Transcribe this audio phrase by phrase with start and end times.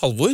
[0.00, 0.32] Halvor,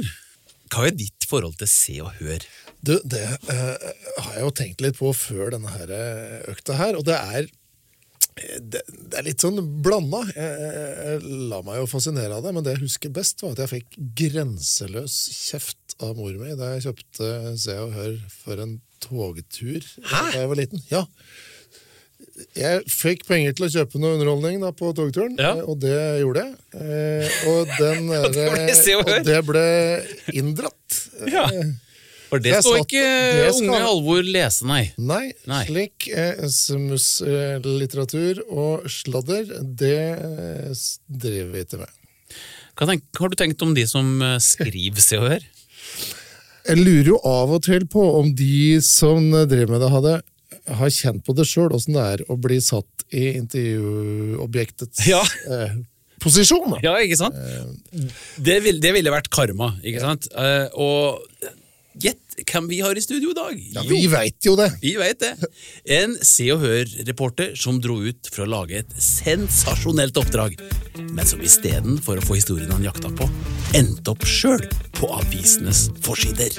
[0.71, 2.45] hva er ditt forhold til Se og Hør?
[2.87, 3.87] Du, det eh,
[4.23, 7.49] har jeg jo tenkt litt på før denne her eh, økta her, og det er
[7.49, 10.21] eh, det, det er litt sånn blanda.
[10.37, 13.65] Jeg, jeg la meg jo fascinere av det, men det jeg husker best, var at
[13.65, 18.79] jeg fikk grenseløs kjeft av mor mi da jeg kjøpte Se og Hør for en
[19.03, 20.23] togtur Hæ?
[20.31, 20.87] da jeg var liten.
[20.93, 21.07] Ja.
[22.57, 25.55] Jeg fikk penger til å kjøpe noe underholdning da på togturen, Ja.
[25.57, 26.55] eh, og det gjorde jeg.
[26.77, 28.11] Eh, og, den,
[29.01, 29.65] og det ble
[30.37, 31.01] inndratt.
[31.33, 31.47] Ja.
[31.49, 31.75] Eh,
[32.29, 34.93] For det Jeg ikke det skal- unge Halvor lese, nei.
[34.99, 35.61] Nei, Nei.
[35.69, 40.73] slik eh, smusslitteratur og sladder, det eh,
[41.09, 41.93] driver vi ikke med.
[42.77, 45.47] Hva tenk, har du tenkt om de som eh, skriver Se og Hør?
[46.67, 50.17] Jeg lurer jo av og til på om de som driver med det, hadde,
[50.67, 55.21] har kjent på det sjøl, åssen det er å bli satt i intervjuobjektets Ja.
[55.51, 55.77] eh,
[56.23, 56.73] posisjon.
[56.75, 56.81] Da.
[56.83, 57.37] Ja, ikke sant?
[58.39, 60.27] Det, vil, det ville vært karma, ikke sant?
[60.35, 61.23] Eh, og
[62.03, 62.19] gjett
[62.51, 63.61] hvem vi har i studio i dag?
[63.77, 64.67] Ja, vi veit jo det.
[64.83, 65.31] Vi vet det.
[65.97, 70.59] En Se og Hør-reporter som dro ut for å lage et sensasjonelt oppdrag,
[71.15, 73.31] men som istedenfor å få historien han jakta på,
[73.79, 74.67] endte opp sjøl
[74.99, 76.59] på avisenes forsider.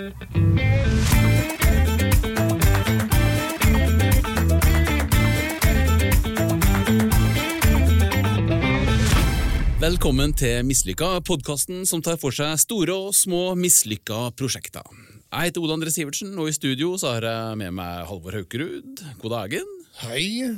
[9.77, 14.85] Velkommen til Mislykka, podkasten som tar for seg store og små mislykka prosjekter.
[15.27, 19.03] Jeg heter Ole André Sivertsen, og i studio så har jeg med meg Halvor Haukerud.
[19.21, 19.69] God dagen.
[20.01, 20.55] Hei.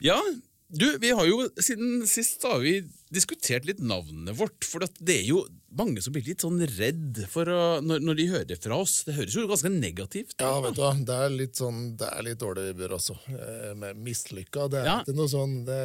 [0.00, 0.16] Ja,
[0.72, 2.78] du, vi har jo siden sist har vi
[3.12, 5.42] diskutert litt navnet vårt, for det er jo
[5.76, 9.00] mange som blir litt sånn redd for å, når, når de hører fra oss.
[9.06, 10.40] Det høres jo ganske negativt ut.
[10.46, 13.72] Ja, vet du hva, det er litt sånn, det er litt dårlig vibber også, eh,
[13.78, 14.70] med mislykka.
[14.72, 14.96] Det er Ja.
[15.04, 15.80] ikke noe sånn, det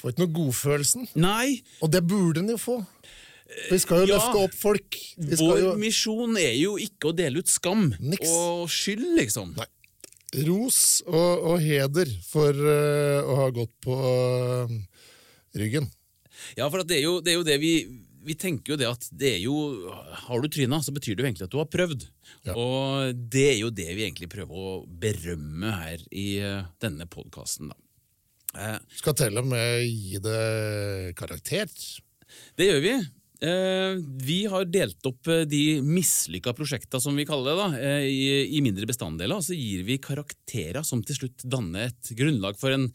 [0.00, 1.10] får ikke noe godfølelsen.
[1.20, 2.78] Nei, Og det burde en jo få.
[3.70, 4.16] Vi skal jo ja.
[4.16, 4.98] løfte opp folk.
[5.18, 8.30] Vi skal vår jo misjon er jo ikke å dele ut skam Niks.
[8.30, 9.54] og skyld, liksom.
[9.58, 9.66] Nei.
[10.46, 14.76] ros og, og heder for uh, å ha gått på uh,
[15.58, 15.90] ryggen.
[16.56, 17.74] Ja, for at det er jo det, er jo det vi
[18.20, 19.54] vi tenker jo det at det er jo
[20.26, 22.06] Har du tryna, så betyr det jo egentlig at du har prøvd.
[22.46, 22.54] Ja.
[22.54, 27.72] Og det er jo det vi egentlig prøver å berømme her i uh, denne podkasten,
[27.72, 27.78] da.
[28.58, 31.70] Eh, Skal til og med gi det karakter.
[32.58, 32.94] Det gjør vi.
[33.40, 33.96] Eh,
[34.26, 38.88] vi har delt opp eh, de mislykka prosjekta, som vi kaller det, da, i, mindre
[38.90, 39.38] bestanddeler.
[39.38, 42.90] Og så gir vi karakterer som til slutt danner et grunnlag for en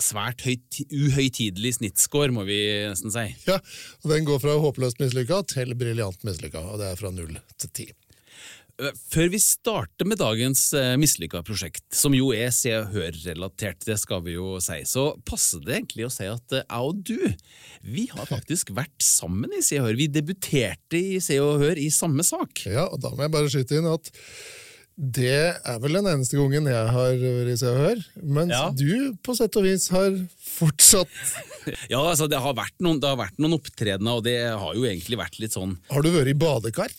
[0.00, 3.26] svært høyt, uhøytidelig snittscore, må vi nesten si.
[3.44, 3.58] Ja,
[4.02, 7.74] og Den går fra håpløst mislykka til briljant mislykka, og det er fra null til
[7.76, 7.88] ti.
[8.82, 13.84] Eh, Før vi starter med dagens eh, mislykka prosjekt, som jo er Se og Hør-relatert,
[13.86, 17.02] det skal vi jo si, så passer det egentlig å si at eh, jeg og
[17.06, 17.20] du,
[17.86, 20.00] vi har faktisk vært sammen i Se og Hør.
[20.00, 22.64] Vi debuterte i Se og Hør i samme sak.
[22.66, 24.10] Ja, og da må jeg bare skyte inn at
[24.92, 28.02] det er vel den eneste gangen jeg har vært i Se og Hør,
[28.36, 28.66] mens Ja.
[28.76, 30.12] du på sett og vis har
[30.52, 31.08] fortsatt
[31.92, 34.84] Ja, altså det har vært noen, det har vært noen opptredener, og det har jo
[34.84, 36.92] egentlig vært litt sånn Har du vært i badekar?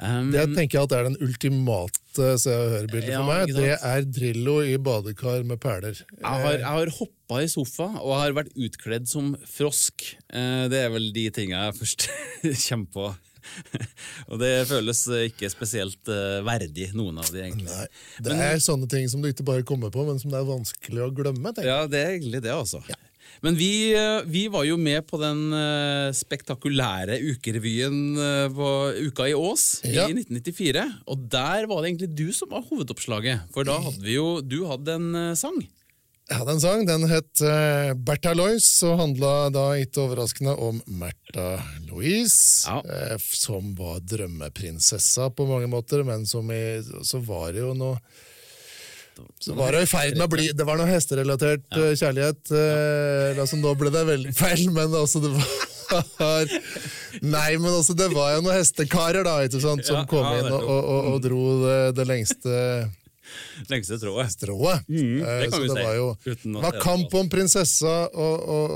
[0.00, 2.02] Ehm, Det tenker jeg at er den ultimate
[2.40, 3.52] Se og Hør-bildet Ja, for meg.
[3.56, 5.98] Det er Drillo i badekar med perler.
[6.00, 10.06] jeg har, jeg har hoppa i sofa og har vært utkledd som frosk.
[10.32, 12.08] Eh, Det er vel de tinga jeg først
[12.68, 13.14] kommer på.
[14.30, 17.68] og det føles ikke spesielt eh, verdig, noen av de, egentlig.
[17.70, 17.86] Nei,
[18.26, 21.04] det er sånne ting som du ikke bare kommer på, men som det er vanskelig
[21.04, 21.52] å glemme.
[21.54, 21.68] tenker.
[21.70, 22.80] Ja, det er egentlig det, altså.
[23.44, 28.68] Men vi, eh, vi var jo med på den eh, spektakulære ukerevyen eh, på
[29.08, 30.06] Uka i Ås Ja.
[30.08, 30.84] i 1994.
[31.06, 33.48] Og der var det egentlig du som var hovedoppslaget.
[33.54, 35.58] For da hadde vi jo Du hadde en sang.
[36.26, 37.38] Jeg hadde en sang, den het
[38.02, 42.80] Bertha Lois, og handla da ikke overraskende om Märtha Louise, Ja.
[43.22, 48.00] som var drømmeprinsessa på mange måter, men som i, så var det jo noe
[49.40, 51.92] så var det ferd med å bli Det var noe hesterelatert ja.
[52.02, 52.50] kjærlighet.
[52.52, 55.48] eh, altså, nå ble det veldig feil, men altså det var
[57.22, 60.40] Nei, men altså det var jo noen hestekarer da, ikke sant, som Ja, kom ja,
[60.42, 62.56] inn og, og, og, og dro det, det lengste
[63.70, 64.86] Lengste trået strået.
[64.88, 68.48] Mm, det Eh, kan vi det var jo uten det var kamp om prinsessa, og,
[68.56, 68.70] og,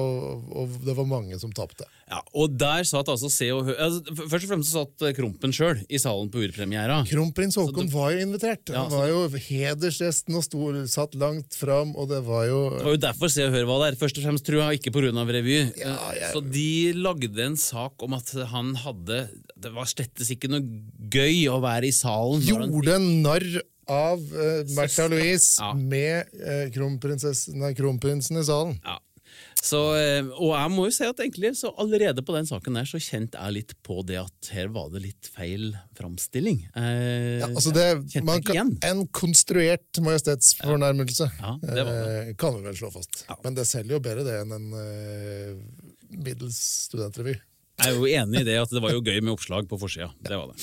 [0.00, 1.86] og, og, det var mange som tapte.
[2.10, 5.52] Ja, og der satt altså Se og Hør altså, Først og fremst satt eh, Krompen
[5.54, 7.00] sjøl i salen på urpremiera.
[7.06, 8.72] Kronprins Haakon var jo invitert.
[8.72, 12.84] Ja, Han var jo hedersgjesten og stod, satt langt fram, og det var jo Det
[12.88, 15.12] var jo derfor Se og Hør var der, først og fremst, tror jeg, ikke pga.
[15.30, 15.58] revy.
[15.78, 19.28] Ja, jeg- Så de lagde en sak om at han hadde
[19.60, 20.62] Det var slettes ikke noe
[21.10, 22.42] gøy å være i salen.
[22.42, 25.72] Gjorde han- narr av uh, Märtha Louise Ja.
[25.74, 26.66] med uh,
[27.60, 28.78] nei, kronprinsen i salen.
[28.84, 28.98] Ja.
[29.60, 32.88] Så, eh, og jeg må jo si at egentlig så allerede på den saken der
[32.88, 36.62] så kjente jeg litt på det at her var det litt feil framstilling.
[36.72, 37.86] Eh, Ja, altså det,
[38.24, 43.24] man kan, en konstruert majestetsfornærmelse Ja, det var eh, kan vi vel slå fast.
[43.44, 45.54] Men det selger jo bedre det enn en eh,
[46.16, 47.36] middels studentrevy.
[47.80, 50.10] Jeg er jo enig i det at det var jo gøy med oppslag på forsida.
[50.24, 50.60] Det var det.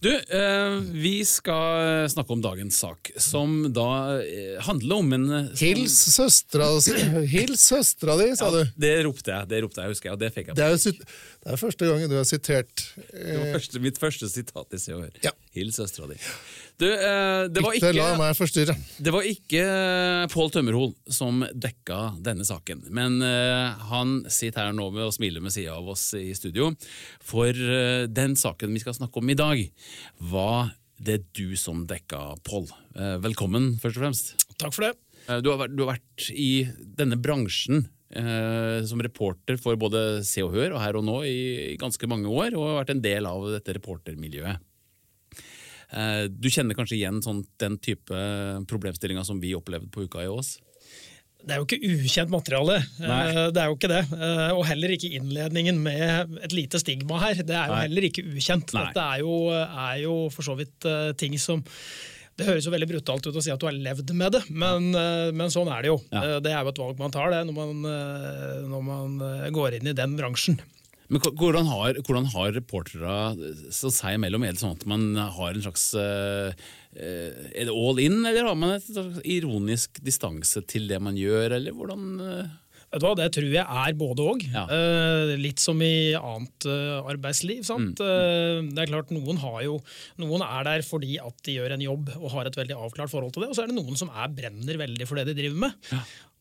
[0.00, 5.50] Du, eh, vi skal snakke om dagens sak, som da eh, handler om en eh,
[5.60, 6.70] Hils søstera
[7.34, 8.62] Hils søstera di, sa du.
[8.80, 10.56] Det ropte jeg, det ropte jeg, husker jeg, og det fikk jeg.
[10.56, 14.32] Det er, jo det er første gangen du har sitert Det var første, mitt første
[14.32, 15.20] sitat i Se og Hør.
[15.28, 15.36] Ja.
[15.52, 16.16] Hils søstera di.
[16.80, 18.72] Du, eh, det var Ikke la meg forstyrre.
[18.96, 19.64] Det var ikke
[20.32, 25.44] Pål Tømmerhol som dekka denne saken, men eh, han sitter her nå med og smiler
[25.44, 26.70] med sida av oss i studio.
[27.20, 29.60] For eh, den saken vi skal snakke om i dag,
[30.32, 32.70] var det du som dekka, Pål.
[32.96, 34.32] Eh, velkommen, først og fremst.
[34.56, 34.94] Takk for det.
[35.26, 36.64] Eh, du, har vært, du har vært i
[36.96, 41.38] denne bransjen eh, som reporter for både Se og Hør og Her og Nå i,
[41.74, 44.64] i ganske mange år, og har vært en del av dette reportermiljøet.
[45.92, 48.14] Eh, Du kjenner kanskje igjen sånn, den type
[48.70, 50.58] problemstillinger som vi opplevde på Uka i Ås?
[51.40, 52.74] Det er jo ikke ukjent materiale.
[53.00, 53.20] Nei.
[53.32, 54.02] Eh, Det er jo ikke det.
[54.12, 57.34] Eh, Og heller ikke innledningen med et lite stigma her.
[57.42, 57.82] Det er jo Nei.
[57.88, 58.74] heller ikke ukjent.
[58.76, 58.86] Nei.
[58.90, 61.64] Dette er jo, er jo for så vidt ting som
[62.40, 64.86] det høres jo veldig brutalt ut å si at du har levd med det, men,
[65.36, 65.98] men sånn er det jo.
[66.08, 66.38] Ja.
[66.40, 67.82] Det er jo et valg man tar det når man,
[68.70, 69.18] når man
[69.52, 70.56] går inn i den bransjen.
[71.10, 73.14] Men hvordan har, hvordan har reportere
[73.74, 74.44] så seg imellom?
[74.46, 76.54] Er det sånn at man har en slags eh,
[76.94, 81.58] eh, Er det all in, eller har man et ironisk distanse til det man gjør,
[81.58, 82.58] eller hvordan uh?
[82.90, 84.40] Vet du hva, Det tror jeg er både òg.
[84.50, 84.64] Ja.
[85.38, 87.60] litt som i annet eh, arbeidsliv.
[87.66, 88.00] sant?
[88.02, 88.06] Mm.
[88.06, 89.76] Eh, det er klart Noen har jo,
[90.18, 93.30] noen er der fordi at de gjør en jobb og har et veldig avklart forhold
[93.36, 95.68] til det, og så er det noen som er brenner veldig for det de driver
[95.68, 95.94] med.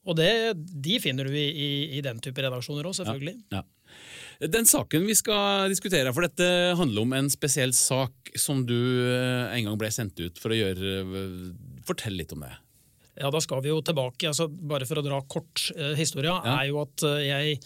[0.09, 1.69] Og det, de finner du i, i,
[1.99, 3.35] i den type redaksjoner òg, selvfølgelig.
[3.53, 3.61] Ja.
[4.39, 6.45] Den saken vi skal diskutere, for dette
[6.79, 10.59] handler om en spesiell sak som du eh, en gang ble sendt ut for å
[10.59, 11.33] gjøre eh,
[11.83, 12.53] Fortell litt om det.
[13.19, 14.29] Ja, da skal vi jo tilbake.
[14.29, 16.55] altså Bare for å dra kort eh, historia, Ja.
[16.61, 17.57] er jo at eh, jeg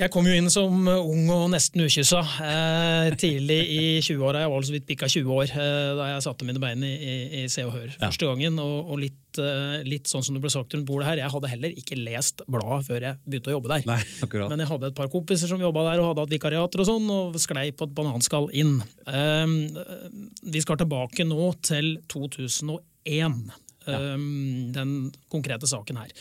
[0.00, 4.44] jeg kom jo inn som ung og nesten ukyssa eh, tidlig i 20-åra.
[4.44, 7.16] Jeg var så vidt bikka 20 år eh, da jeg satte mine bein i, i,
[7.40, 8.56] i Se og Hør første gangen.
[8.62, 11.50] Og, og litt, eh, litt sånn som det ble sagt rundt bordet her, jeg hadde
[11.52, 13.84] heller ikke lest bladet før jeg begynte å jobbe der.
[13.90, 14.52] Nei, akkurat.
[14.52, 17.12] Men jeg hadde et par kompiser som jobba der og hadde hatt vikariater og sånn,
[17.18, 18.78] og sklei på et bananskall inn.
[19.04, 19.58] Um,
[20.48, 23.36] vi skal tilbake nå til 2001,
[23.84, 24.26] um,
[24.72, 24.96] den
[25.28, 26.16] konkrete saken her.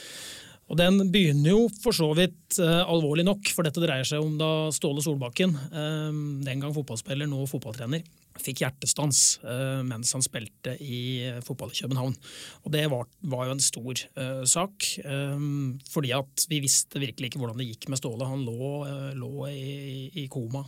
[0.70, 4.36] Og Den begynner jo for så vidt eh, alvorlig nok, for dette dreier seg om
[4.38, 6.10] da Ståle Solbakken, eh,
[6.46, 8.06] den gang fotballspiller, nå fotballtrener,
[8.44, 12.16] fikk hjertestans uh, mens han spilte i eh, fotball i København.
[12.66, 17.32] Og Det var, var jo en stor uh, sak, um, fordi at vi visste virkelig
[17.32, 18.28] ikke hvordan det gikk med Ståle.
[18.28, 20.64] Han lå, uh, lå i, i koma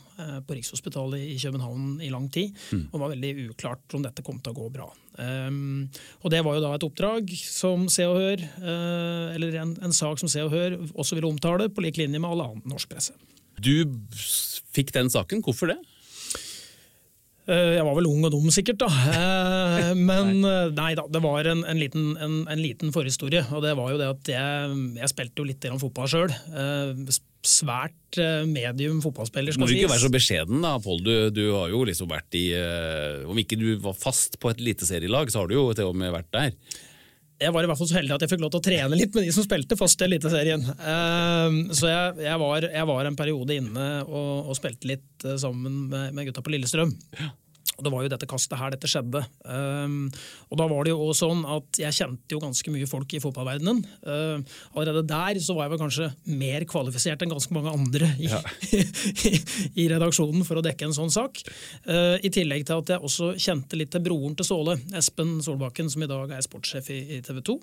[0.45, 2.53] på Rikshospitalet i København i lang tid,
[2.91, 4.87] og var veldig uklart om dette kom til å gå bra.
[5.17, 5.89] Um,
[6.21, 8.45] og Det var jo da et oppdrag som Se og Hør,
[9.35, 12.29] eller en, en sak som Se og Hør også ville omtale, på lik linje med
[12.29, 13.17] all annen norsk presse.
[13.61, 13.73] Du
[14.73, 15.79] fikk den saken, hvorfor det?
[17.51, 18.89] Eh, jeg var vel ung og dum, sikkert, da.
[19.11, 23.43] Eh, men eh, nei da, det var en, en, liten, en, en liten forhistorie.
[23.51, 26.31] Og det var jo det at jeg, jeg spilte jo litt fotball sjøl.
[27.41, 30.99] Svært medium fotballspiller, Må du ikke være så beskjeden da, Pål.
[31.01, 32.51] Du, du har jo liksom vært i
[33.25, 36.13] Om ikke du var fast på et eliteserielag, så har du jo til og med
[36.13, 36.51] vært der.
[37.41, 39.17] jeg var i hvert fall så heldig at jeg fikk lov til å trene litt
[39.17, 40.67] med de som spilte fast i Eliteserien.
[41.73, 46.11] Så jeg, jeg, var, jeg var en periode inne og, og spilte litt sammen med,
[46.13, 46.93] med gutta på Lillestrøm.
[47.81, 49.23] Og Det var jo dette kastet her dette skjedde.
[49.41, 50.05] Um,
[50.51, 53.21] og da var det jo også sånn at Jeg kjente jo ganske mye folk i
[53.23, 53.81] fotballverdenen.
[54.05, 54.45] Uh,
[54.75, 59.33] allerede der så var jeg vel kanskje mer kvalifisert enn ganske mange andre i, i,
[59.81, 61.41] i redaksjonen for å dekke en sånn sak.
[61.89, 65.89] Uh, I tillegg til at jeg også kjente litt til broren til Ståle, Espen Solbakken,
[65.89, 67.61] som i dag er sportssjef i, i TV 2.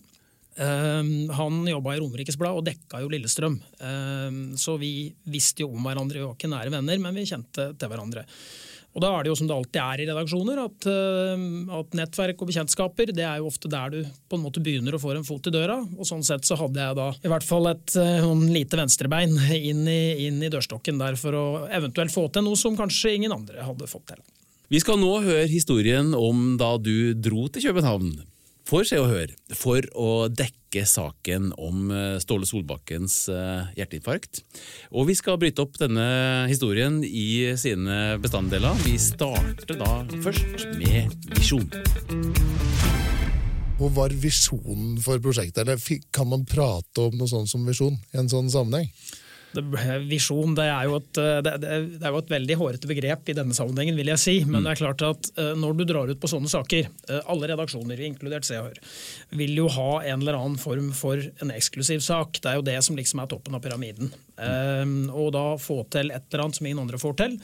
[0.59, 3.61] Um, han jobba i Romerikes Blad og dekka jo Lillestrøm.
[3.79, 7.71] Um, så vi visste jo om hverandre, vi var ikke nære venner, men vi kjente
[7.79, 8.25] til hverandre.
[8.99, 10.87] Og da er det jo som det alltid er i redaksjoner, at,
[11.39, 14.97] um, at nettverk og bekjentskaper det er jo ofte der du på en måte begynner
[14.97, 15.77] å få en fot i døra.
[15.95, 19.37] Og sånn sett så hadde jeg da i hvert fall et sånn lite venstrebein
[19.71, 23.37] inn i, inn i dørstokken der for å eventuelt få til noe som kanskje ingen
[23.39, 24.25] andre hadde fått til.
[24.69, 28.19] Vi skal nå høre historien om da du dro til København
[28.69, 34.43] for Se og Hør for å dekke saken om eh, Ståle Solbakkens eh, hjerteinfarkt.
[34.93, 36.05] Og vi skal bryte opp denne
[36.51, 38.77] historien i sine bestanddeler.
[38.85, 41.65] Vi starter da først med Visjon.
[43.79, 48.29] Hva var visjonen for prosjektet, kan man prate om noe sånt som visjon i en
[48.29, 48.91] sånn sammenheng?
[50.09, 51.71] Visjon det er, et, eh, det, det
[52.03, 54.37] er, jo et, veldig hårete begrep i denne sammenhengen, vil jeg si.
[54.45, 54.67] Men mm.
[54.67, 58.05] det er klart at uh, når du drar ut på sånne saker, uh, alle redaksjoner,
[58.09, 58.81] inkludert Se og Hør,
[59.41, 62.43] vil jo ha en eller annen form for en eksklusiv sak.
[62.43, 64.13] Det er jo det som liksom er toppen av pyramiden.
[64.39, 67.39] Um, og da få til et eller annet som ingen andre får til.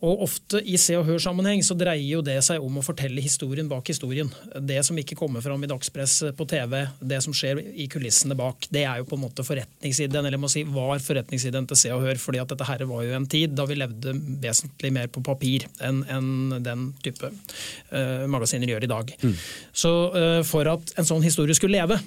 [0.00, 3.68] Og ofte i Se og Hør-sammenheng så dreier jo det seg om å fortelle historien
[3.68, 4.30] bak historien.
[4.56, 8.70] Det som ikke kommer fram i dagspress på TV, det som skjer i kulissene bak,
[8.72, 11.92] det er jo på en måte forretningsideen, eller jeg må si var forretningsideen til Se
[11.92, 12.20] og Hør.
[12.20, 15.68] fordi at dette her var jo en tid da vi levde vesentlig mer på papir
[15.84, 19.14] enn en den type uh, magasiner gjør i dag.
[19.20, 19.36] Mm.
[19.84, 22.00] Så uh, for at en sånn historie skulle leve,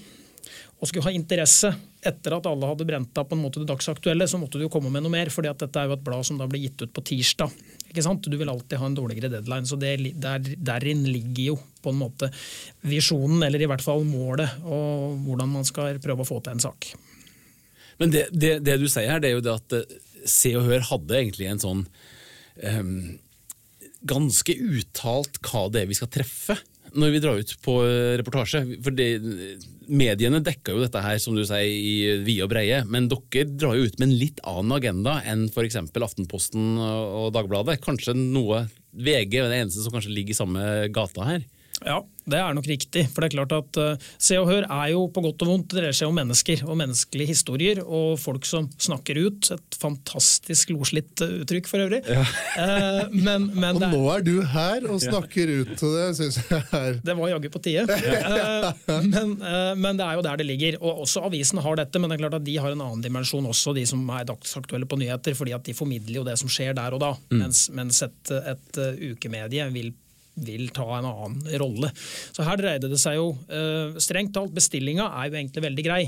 [0.79, 1.69] og skulle ha interesse
[2.03, 4.71] etter at alle hadde brent av på en måte det dagsaktuelle, så måtte du jo
[4.71, 5.31] komme med noe mer.
[5.31, 7.53] fordi at dette er jo et blad som da blir gitt ut på tirsdag.
[7.87, 8.27] ikke sant?
[8.27, 9.69] Du vil alltid ha en dårligere deadline.
[9.69, 12.29] Så det, der, derin ligger jo på en måte
[12.81, 16.65] visjonen, eller i hvert fall målet, og hvordan man skal prøve å få til en
[16.67, 16.91] sak.
[18.01, 20.67] Men det, det, det du sier her, det er jo det at eh, Se og
[20.69, 21.79] Hør hadde egentlig en sånn
[22.63, 22.91] um,
[24.07, 26.55] ganske uttalt hva det er vi skal treffe
[26.93, 28.63] når vi drar ut på eh, reportasje.
[28.85, 29.07] For det,
[29.89, 33.77] Mediene dekker jo dette her som du sier, i vide og breie, men dere drar
[33.77, 35.79] jo ut med en litt annen agenda enn f.eks.
[36.03, 37.79] Aftenposten og Dagbladet.
[37.83, 41.45] Kanskje noe VG er det eneste som kanskje ligger i samme gata her?
[41.85, 43.03] Ja, det er nok riktig.
[43.11, 45.67] For det er klart at uh, Se og Hør er jo på godt og vondt.
[45.71, 49.49] Det dreier seg om mennesker og menneskelige historier og folk som snakker ut.
[49.55, 51.99] Et fantastisk loslitt uh, uttrykk for øvrig.
[52.07, 52.23] Ja.
[52.55, 55.63] Uh, men, men og er, nå er du her og snakker ja.
[55.63, 57.99] ut til det, syns jeg er Det var jaggu på tide.
[59.11, 59.35] men,
[59.79, 60.79] men, det er jo der det ligger.
[60.79, 63.51] Og også avisene har dette, men det er klart at de har en annen dimensjon
[63.51, 65.35] også, de som er dagsaktuelle på nyheter.
[65.35, 67.11] fordi at de formidler jo det som skjer der og da.
[67.33, 67.43] Mm.
[67.43, 69.91] Mens, mens et, et ukemedie vil
[70.35, 71.91] vil ta en annen rolle.
[72.33, 76.03] Så her dreide det seg jo uh, Strengt talt, bestillinga er jo egentlig veldig grei.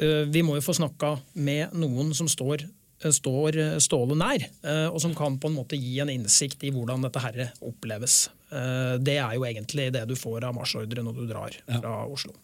[0.00, 2.66] Uh, vi må jo få snakka med noen som står,
[3.04, 4.46] uh, står Ståle nær,
[4.90, 8.24] og som kan på en måte gi en innsikt i hvordan dette her oppleves.
[9.04, 12.34] Det er jo egentlig det du får av marsjordre når du drar fra Oslo.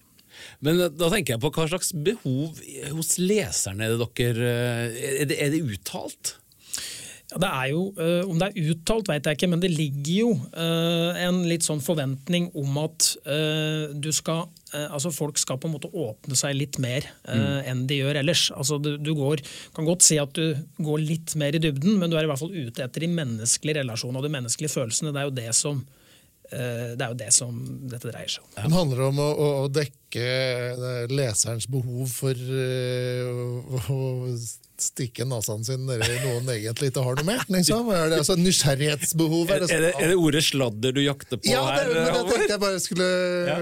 [0.64, 2.58] Men da tenker jeg på hva slags behov
[2.94, 4.50] hos leserne er det dere
[4.90, 6.34] Er det, er det uttalt?
[7.30, 10.14] Ja, det er jo, uh, Om det er uttalt, vet jeg ikke, men det ligger
[10.16, 15.66] jo uh, en litt sånn forventning om at uh, du skal altså folk skal på
[15.66, 17.64] en måte åpne seg litt mer mm.
[17.66, 18.44] enn de gjør ellers.
[18.54, 19.40] Altså du, du går,
[19.74, 22.38] kan godt si at du går litt mer i dybden, men du er i hvert
[22.38, 25.10] fall ute etter de menneskelige relasjonene og de menneskelige følelsene.
[25.10, 25.82] Det er jo det som
[26.50, 27.58] det er jo det som
[27.90, 28.54] dette dreier seg om.
[28.54, 34.00] Det handler om å, å dekke leserens behov for å, å
[34.84, 37.44] stikke nasaen sin nedi noen egentlig ikke har noe med.
[37.52, 37.92] Liksom.
[37.94, 39.44] Er det altså nysgjerrighetsbehov?
[39.50, 41.86] Er det, er, det, er det, ordet sladder du jakter på ja, her?
[41.86, 43.08] Ja, men jeg tenkte jeg bare skulle
[43.50, 43.56] ja.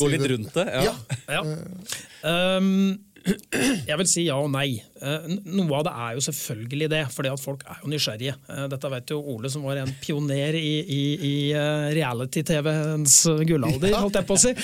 [0.00, 0.68] Gå litt rundt det?
[0.88, 0.94] Ja.
[1.36, 1.46] ja.
[2.22, 2.72] Um,
[3.22, 4.82] jeg vil si ja og nei.
[5.02, 8.34] Eh, noe av det er jo selvfølgelig det, fordi at folk er jo nysgjerrige.
[8.50, 13.16] Eh, dette vet jo Ole, som var en pioner i, i, i eh, reality-TV-ens
[13.48, 14.54] gullalder, holdt jeg på å si.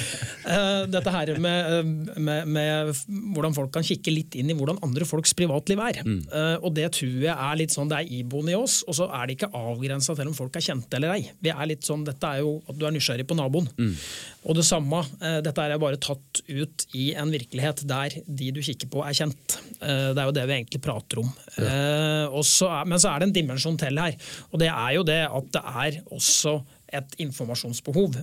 [0.89, 2.93] Dette her med, med, med,
[3.35, 6.01] hvordan folk kan kikke litt inn i hvordan andre folks privatliv er.
[6.07, 6.21] Mm.
[6.63, 9.29] Og det tror jeg er litt sånn det er iboende i oss, og så er
[9.29, 11.29] det ikke avgrensa til om folk er kjente eller ei.
[11.45, 13.69] Vi er litt sånn, Dette er jo at du er nysgjerrig på naboen.
[13.79, 13.95] Mm.
[14.49, 15.03] Og det samme,
[15.45, 19.59] dette er bare tatt ut i en virkelighet der de du kikker på, er kjent.
[19.79, 21.29] Det er jo det vi egentlig prater om.
[21.59, 21.69] Ja.
[21.69, 24.15] Eh, så er, men så er det en dimensjon til her,
[24.49, 26.53] og det er jo det at det er også
[26.97, 28.17] et informasjonsbehov.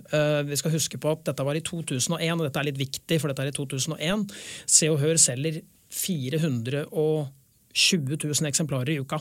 [0.49, 3.29] Vi skal huske på at Dette var i 2001, og dette er litt viktig, for
[3.29, 4.25] dette er i 2001.
[4.65, 5.61] Se og Hør selger
[5.93, 9.19] 420 000 eksemplarer i uka.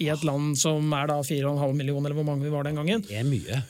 [0.00, 3.04] I et land som er da 4,5 millioner, eller hvor mange vi var den gangen.
[3.04, 3.60] Det er mye.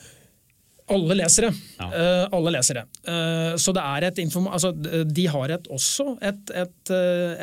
[0.91, 1.49] Alle lesere.
[1.77, 1.87] Ja.
[1.87, 2.83] Uh, alle lesere.
[3.07, 4.71] Uh, så det er et altså,
[5.07, 6.91] de har et, også et, et,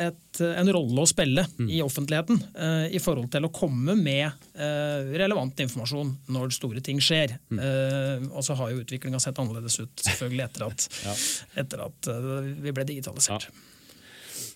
[0.05, 1.69] et, en rolle å spille mm.
[1.73, 4.29] i offentligheten uh, i forhold til å komme med
[4.61, 7.33] relevant informasjon når store ting skjer.
[7.49, 8.27] Mm.
[8.29, 11.15] og så har jo utviklinga sett annerledes ut selvfølgelig etter at, ja.
[11.63, 12.09] etter at
[12.61, 13.47] vi ble digitalisert.
[13.49, 13.70] Ja.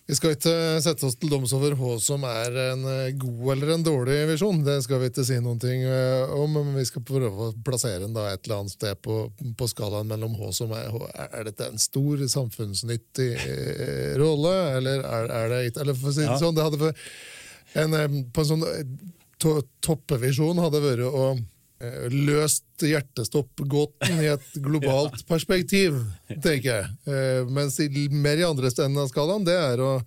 [0.06, 0.52] Vi skal ikke
[0.84, 4.60] sette oss til doms over hva som er en eh, god eller en dårlig visjon.
[4.62, 8.04] Det skal vi ikke si noen ting eh, om, men vi skal prøve å plassere
[8.04, 9.24] den da et eller annet sted på,
[9.58, 10.94] på skalaen mellom hva som er
[11.26, 16.14] Er dette en stor samfunnsnyttig eh, rolle, eller er, er det ikke Eller for å
[16.14, 16.94] si det sånn, det hadde
[17.82, 18.64] en, på en sånn
[19.42, 21.28] to, toppevisjon hadde vært å
[22.12, 25.98] løst hjertestoppgåten i et globalt perspektiv,
[26.30, 26.88] tenker jeg.
[27.08, 27.76] Eh, mens
[28.12, 29.98] mer i andre enden av skalaen, det er å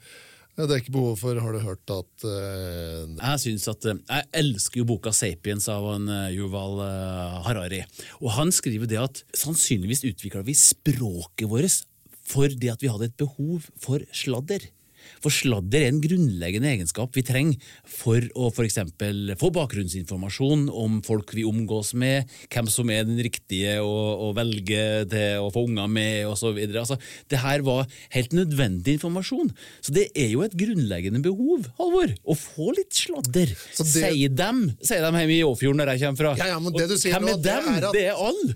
[0.60, 4.28] Det er ikke behov for Har du hørt at uh, Jeg synes at, eh, jeg
[4.42, 7.84] elsker jo boka 'Sapiens' av en eh, Yuval eh, Harari.
[8.20, 11.86] Og Han skriver det at sannsynligvis utvikla vi språket vårt
[12.30, 14.68] for det at vi hadde et behov for sladder.
[15.24, 17.58] For sladder er en grunnleggende egenskap vi trenger
[17.90, 23.20] for å for eksempel få bakgrunnsinformasjon om folk vi omgås med, hvem som er den
[23.26, 23.92] riktige å,
[24.30, 26.58] å velge til å få unger med, osv.
[26.70, 26.98] Altså,
[27.32, 29.52] det her var helt nødvendig informasjon.
[29.84, 33.52] Så det er jo et grunnleggende behov, Halvor, å få litt sladder.
[33.54, 36.36] Det- Sier dem, sier dem hjemme i Åfjorden der jeg kommer fra.
[36.40, 37.44] Ja, ja, men det du sier hvem nå, dem?
[37.44, 38.56] det er at- Det er alle.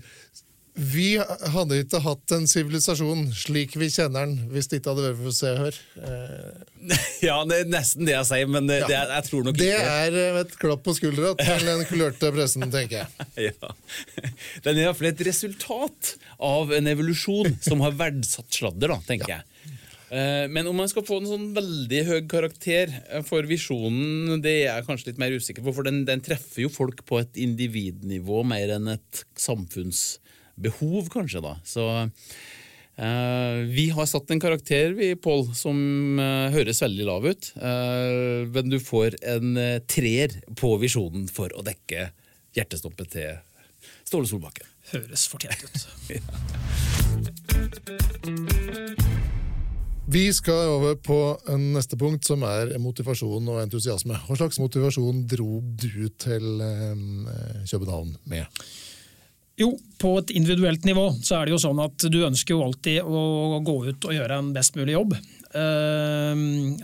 [0.74, 1.12] Vi
[1.54, 5.36] hadde ikke hatt en sivilisasjon slik vi kjenner den, hvis det ikke hadde vært for
[5.36, 5.76] Se og Hør.
[6.02, 8.88] Eh, Ja, det er nesten det jeg sier, men det, Ja.
[8.90, 11.84] det er, jeg tror nok Det ikke er eh, et klapp på skuldra til den
[11.88, 13.28] kulørte pressen, tenker jeg.
[13.52, 13.70] ja.
[14.66, 19.46] Den er iallfall et resultat av en evolusjon som har verdsatt sladder, da, tenker jeg.
[20.10, 24.56] Eh, Men om man skal få en sånn veldig høy karakter eh, for visjonen, det
[24.64, 27.38] er jeg kanskje litt mer usikker på, for den, den treffer jo folk på et
[27.46, 29.22] individnivå mer enn et
[30.54, 31.40] samfunnsbehov, kanskje.
[31.40, 31.56] da.
[31.64, 32.10] Så
[32.96, 37.52] eh, vi har satt en karakter, vi, Pål, som eh, høres veldig lav ut.
[37.56, 42.10] Eh, men du får en eh, treer på visjonen for å dekke
[42.54, 43.36] hjertestoppet til
[44.04, 44.66] Ståle Solbakken.
[44.92, 45.88] Høres fortjent ut.
[50.04, 51.16] Vi skal over på
[51.48, 54.12] en neste punkt, som er motivasjon og entusiasme.
[54.26, 56.94] Hva slags motivasjon dro du til eh,
[57.70, 58.44] København med?
[59.60, 59.68] Jo,
[60.02, 63.60] på et individuelt nivå så er det jo sånn at du ønsker jo alltid å
[63.62, 65.12] gå ut og gjøre en best mulig jobb.
[65.14, 66.40] Eh,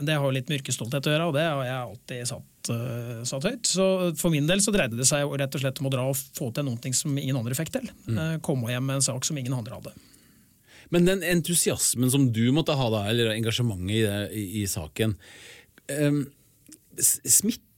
[0.06, 3.24] Det har jo litt med yrkesstolthet å gjøre, og det har jeg alltid satt, eh,
[3.26, 3.66] satt høyt.
[3.66, 3.88] Så
[4.20, 6.14] for min del så dreide det seg jo rett og slett om å dra og
[6.16, 7.90] få til noe som ingen andre fikk til.
[8.06, 8.40] Mm.
[8.40, 9.92] Komme hjem med en sak som ingen andre hadde.
[10.92, 15.16] Men den entusiasmen som du måtte ha da, eller engasjementet i, det, i, i saken,
[15.98, 16.24] um,
[16.98, 17.20] s-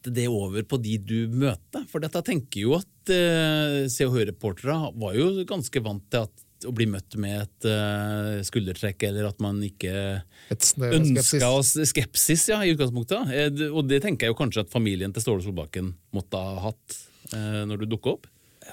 [0.03, 1.85] smitter det over på de du møter?
[1.89, 6.33] For dette tenker jo at eh, Se og Hør-reportere var jo ganske vant til at,
[6.67, 10.77] å bli møtt med et eh, skuldertrekk, eller at man ikke skepsis.
[10.79, 13.33] ønska oss skepsis ja, i utgangspunktet.
[13.35, 16.99] Eh, Og det tenker jeg jo kanskje at familien til Ståle Solbakken måtte ha hatt
[17.35, 18.29] eh, når du dukka opp.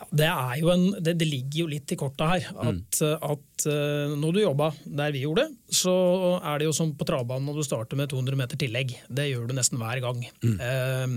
[0.10, 2.48] Det, er jo en, det, det ligger jo litt i korta her.
[2.62, 5.94] At, at eh, når du jobba der vi gjorde, så
[6.40, 8.96] er det jo som på travbanen når du starter med 200 meter tillegg.
[9.08, 10.22] Det gjør du nesten hver gang.
[10.44, 10.58] Mm.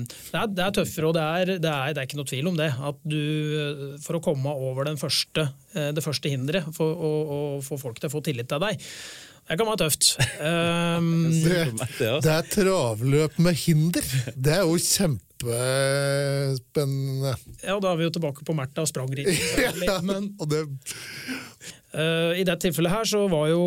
[0.07, 2.61] det, er, det er tøffere, og det er, det, er, det ikke noe tvil om
[2.61, 2.71] det.
[2.93, 7.13] At du, eh, for å komme over den første, eh, det første hinderet, for å
[7.65, 8.89] få folk til å få tillit til deg,
[9.49, 10.05] det kan være tøft.
[10.39, 11.61] Um, Det,
[11.99, 12.31] Det, altså.
[12.31, 14.05] er travløp med hinder!
[14.37, 17.33] Det er jo kjempespennende.
[17.65, 19.41] ja, da er vi jo tilbake på Märtha og sprangridning.
[19.63, 19.71] Ja,
[20.39, 20.61] og det,
[21.93, 23.61] Uh, I det tilfellet her så, var jo,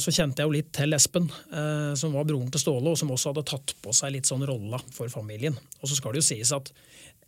[0.00, 3.10] så kjente jeg jo litt til Espen, uh, som var broren til Ståle, og som
[3.12, 5.52] også hadde tatt på seg litt sånn rolla for familien.
[5.82, 6.72] Og så skal det jo sies at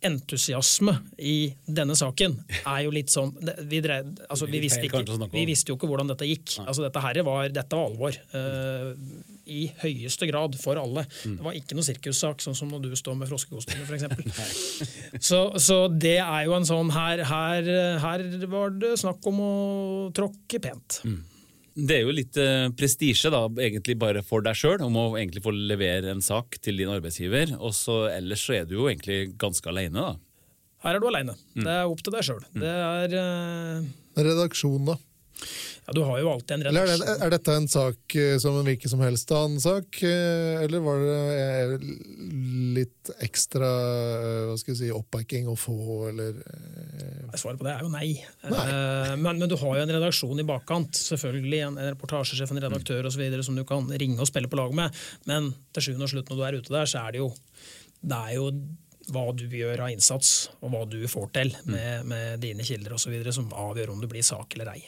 [0.07, 3.31] entusiasme i denne saken er jo litt sånn
[3.69, 6.57] Vi, drev, altså, vi, visste, ikke, vi visste jo ikke hvordan dette gikk.
[6.63, 8.17] Altså, dette, her var, dette var alvor.
[8.33, 8.93] Uh,
[9.49, 11.05] I høyeste grad for alle.
[11.23, 11.37] Mm.
[11.39, 14.07] Det var ikke noe sirkussak, sånn som når du står med froskekostyme, f.eks.
[15.29, 17.67] Så, så det er jo en sånn her, her,
[18.01, 19.53] her var det snakk om å
[20.15, 20.99] tråkke pent.
[21.73, 25.41] Det er jo litt eh, prestisje, da, egentlig bare for deg sjøl, om å egentlig
[25.45, 27.55] få levere en sak til din arbeidsgiver.
[27.57, 30.13] Og så ellers så er du jo egentlig ganske aleine, da.
[30.83, 31.33] Her er du aleine.
[31.55, 31.63] Mm.
[31.63, 32.43] Det er opp til deg sjøl.
[32.53, 34.99] Det er eh, redaksjon, da.
[35.85, 37.01] Ja, du har jo alltid en er, redaksjon.
[37.03, 40.83] det, er dette en sak eh, som en hvilken som helst annen sak, eh, eller
[40.83, 41.89] var det
[42.77, 45.77] litt ekstra eh, hva skal jeg si, oppbacking å få,
[46.11, 46.39] eller
[47.33, 48.11] Svaret på det er jo nei.
[48.45, 48.63] Nei.
[49.17, 50.93] Men, men du har jo en redaksjon i bakkant.
[50.93, 53.23] Selvfølgelig En, en reportasjesjef, en redaktør osv.
[53.41, 55.03] som du kan ringe og spille på lag med.
[55.25, 57.31] Men til sjuende og slutt når du er ute der, så er det jo,
[58.05, 58.51] det er jo
[59.11, 63.17] hva du gjør av innsats, og hva du får til med, med dine kilder osv.,
[63.33, 64.83] som avgjør om det blir sak eller ei.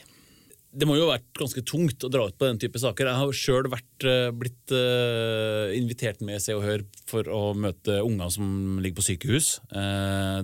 [0.75, 3.07] Det må jo ha vært ganske tungt å dra ut på den type saker.
[3.07, 8.81] Jeg har sjøl blitt eh, invitert med Se og Hør for å møte unger som
[8.83, 9.53] ligger på sykehus.
[9.71, 10.41] Eh,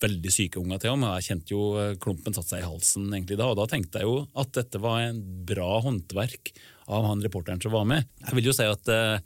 [0.00, 1.14] veldig syke unger til og med.
[1.18, 4.08] Jeg kjente jo eh, klumpen satte seg i halsen egentlig da, og da tenkte jeg
[4.08, 6.52] jo at dette var en bra håndverk
[6.90, 8.08] av han reporteren som var med.
[8.26, 9.18] Jeg vil jo si at eh,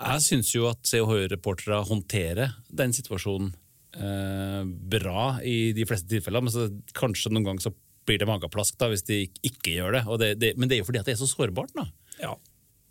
[0.00, 3.52] jeg syns jo at Se og Hør-reportere håndterer den situasjonen
[3.96, 7.74] eh, bra i de fleste tilfeller, men så, kanskje noen ganger så
[8.10, 10.04] blir det mageplask da, hvis de ikke- gjør det.
[10.10, 10.56] Og det, det.
[10.58, 11.72] Men det er jo fordi at det er så sårbart.
[11.78, 11.88] da.
[12.20, 12.34] Ja.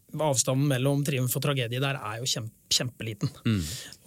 [0.10, 3.30] avstanden mellom triumf og tragedie der er jo kjempe, kjempeliten.
[3.46, 3.60] Mm.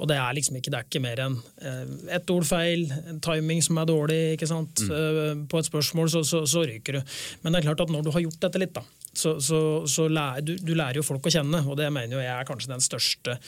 [0.02, 3.20] Og det er liksom ikke, det er ikke mer enn eh, ett ord feil, en
[3.22, 4.82] timing som er dårlig, ikke sant.
[4.82, 4.90] Mm.
[4.96, 7.14] Eh, på et spørsmål så, så, så ryker du.
[7.44, 8.82] Men det er klart at når du har gjort dette litt, da,
[9.14, 12.24] så, så, så lærer, du, du lærer jo folk å kjenne, og det mener jo
[12.24, 13.38] jeg er kanskje den største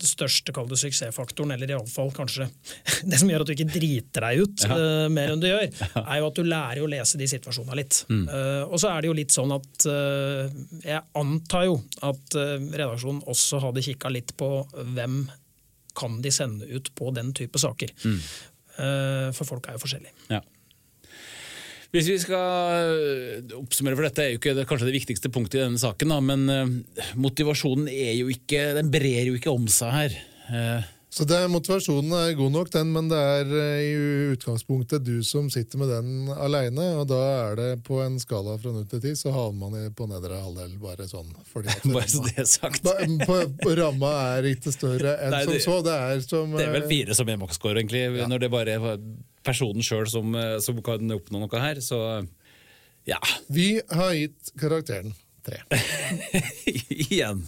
[0.00, 2.48] det største kall det suksessfaktoren, eller iallfall kanskje
[3.10, 4.78] det som gjør at du ikke driter deg ut Ja.
[4.78, 5.66] uh, mer enn du gjør,
[6.02, 8.00] er jo at du lærer å lese de situasjonene litt.
[8.10, 8.24] Mm.
[8.30, 10.48] Uh, og så er det jo litt sånn at uh,
[10.84, 14.50] jeg antar jo at redaksjonen også hadde kikka litt på
[14.96, 15.22] hvem
[15.94, 17.92] kan de sende ut på den type saker.
[18.02, 18.18] Mm.
[19.36, 20.10] For folk er jo forskjellige.
[20.32, 20.40] Ja.
[21.94, 25.60] Hvis vi skal øh, oppsummere, for dette er jo ikke det, kanskje det viktigste punktet
[25.60, 26.72] i denne saken, da, men øh,
[27.22, 30.16] motivasjonen er jo ikke, den brer jo ikke om seg her.
[31.14, 35.22] Eh, Så det Motivasjonen er god nok, den, men det er eh, i utgangspunktet du
[35.22, 36.88] som sitter med den aleine.
[36.98, 40.08] Og da er det på en skala fra 0 til 10, så havner man på
[40.10, 41.30] nedre halvdel, bare sånn.
[41.54, 42.82] Bare så det er sagt.
[42.82, 45.76] Ba- på, på ramma er ikke større enn Nei, som så.
[45.86, 48.74] Det er som Det er vel eh, fire som er maksscore, egentlig, når det bare
[48.74, 48.98] er
[49.44, 51.78] personen sjøl som, øh, som kan oppnå noe her.
[51.84, 52.00] Så
[53.06, 53.20] ja,
[53.52, 55.60] Vi har gitt karakteren tre.
[57.04, 57.42] igjen.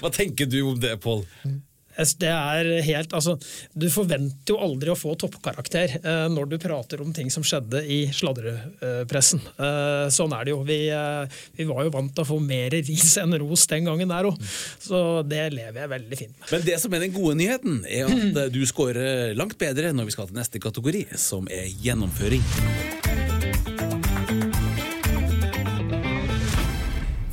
[0.00, 1.26] Hva tenker du om det, Pål?
[1.44, 3.34] Es- Det er helt, altså,
[3.74, 7.82] du forventer jo aldri å få toppkarakter eh, når du prater om ting som skjedde
[7.84, 9.42] i sladrepressen.
[9.58, 10.62] Eh, sånn er det jo.
[10.68, 14.12] Vi, eh, vi var jo vant til å få mer ris enn ros den gangen
[14.12, 14.38] der òg,
[14.80, 16.48] så det lever jeg veldig fint med.
[16.54, 20.08] Men det som er den gode nyheten, er at øh, du scorer langt bedre når
[20.08, 22.44] vi skal til neste kategori, som er gjennomføring.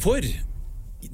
[0.01, 0.23] For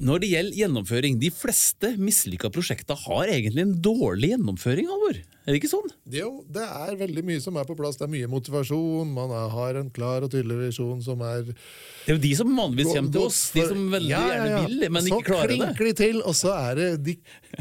[0.00, 5.18] når det gjelder gjennomføring, de fleste mislykka prosjekter har egentlig en dårlig gjennomføring, Halvor.
[5.44, 5.90] Er det ikke sånn?
[6.08, 7.98] Jo, det er veldig mye som er på plass.
[8.00, 9.10] Det er mye motivasjon.
[9.12, 12.94] Man har en klar og tydelig visjon som er Det er jo de som vanligvis
[12.94, 14.46] kommer til oss, de som veldig Ja, ja, ja.
[14.54, 15.58] gjerne vil, men så ikke klarer det.
[15.60, 17.16] klinker de til, og så er det de,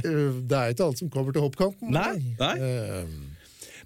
[0.05, 1.91] øh, Det er ikke alle som kommer til hoppkanten.
[1.91, 2.55] Nei, nei.
[2.57, 3.05] Eh,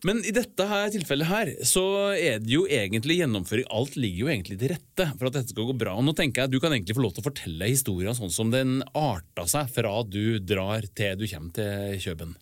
[0.06, 1.84] Men i dette her tilfellet her, så
[2.14, 3.66] er det jo egentlig gjennomføring.
[3.74, 5.96] Alt ligger jo egentlig til rette for at dette skal gå bra.
[5.98, 8.34] Og nå tenker jeg at Du kan egentlig få lov til å fortelle historien sånn
[8.34, 12.36] som den arta seg fra du drar til du kommer til Kjøben.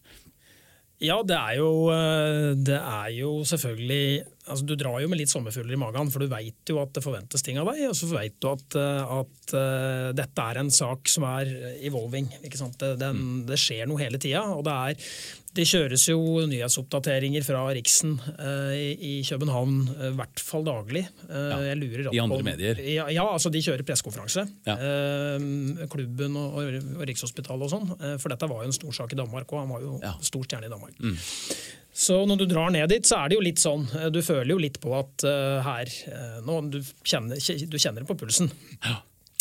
[1.03, 5.31] Ja, det er jo, eh, det er jo selvfølgelig altså Du drar jo med litt
[5.31, 7.83] sommerfugler i magen, for du veit jo at det forventes ting av deg.
[7.89, 11.49] Og så veit du at, eh, at eh, dette er en sak som er
[11.87, 12.29] evolving.
[12.45, 12.77] Ikke sant?
[12.81, 14.43] Det, den, det skjer noe hele tida.
[14.55, 15.09] Og det er
[15.55, 16.17] det kjøres jo
[16.51, 21.05] nyhetsoppdateringer fra Riksen eh, i, i København eh, i hvert fall daglig.
[21.29, 22.81] Eh, Ja, jeg lurer i på- andre medier.
[22.83, 24.43] Ja, ja, altså de kjører pressekonferanse.
[24.67, 24.75] Ja.
[24.75, 27.87] Eh, klubben og, og, og Rikshospitalet og sånn.
[28.01, 30.11] Eh, for dette var jo en stor sak i Danmark, og han var jo Ja.
[30.27, 30.99] stor stjerne i Danmark.
[31.95, 34.51] Så når du drar ned dit, så er det jo litt sånn eh, Du føler
[34.51, 38.51] jo litt på at uh, her uh, nå, du, kjenner, du kjenner det på pulsen.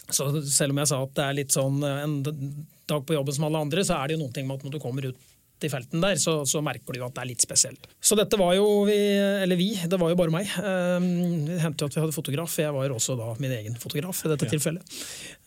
[0.04, 3.46] Så selv om jeg sa at det er litt sånn en dag på jobben som
[3.48, 5.22] alle andre, så er det jo noen ting med at når du kommer ut
[5.64, 7.86] i felten der, så, så merker du at det er litt spesielt.
[8.02, 10.50] Så dette var jo vi, eller vi, det var jo bare meg.
[10.60, 11.06] Um,
[11.48, 14.20] det hendte jo at vi hadde fotograf, jeg var jo også da min egen fotograf
[14.24, 14.98] i dette tilfellet.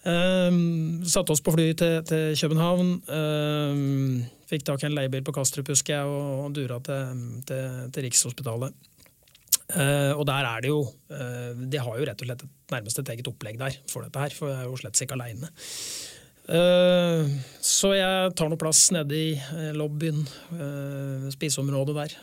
[0.07, 2.91] Um, satte oss på fly til, til København.
[3.11, 7.81] Um, fikk tak i en leiebil på Kastrup, husker jeg, og, og dura til, til,
[7.93, 8.93] til Rikshospitalet.
[9.67, 13.01] Uh, og der er det jo uh, De har jo rett og slett et, nærmest
[13.01, 15.51] et eget opplegg der for dette her, for jeg er jo slett ikke aleine.
[17.67, 20.21] så jeg tar noe plass nede i eh, lobbyen,
[20.55, 22.15] uh, spiseområdet der.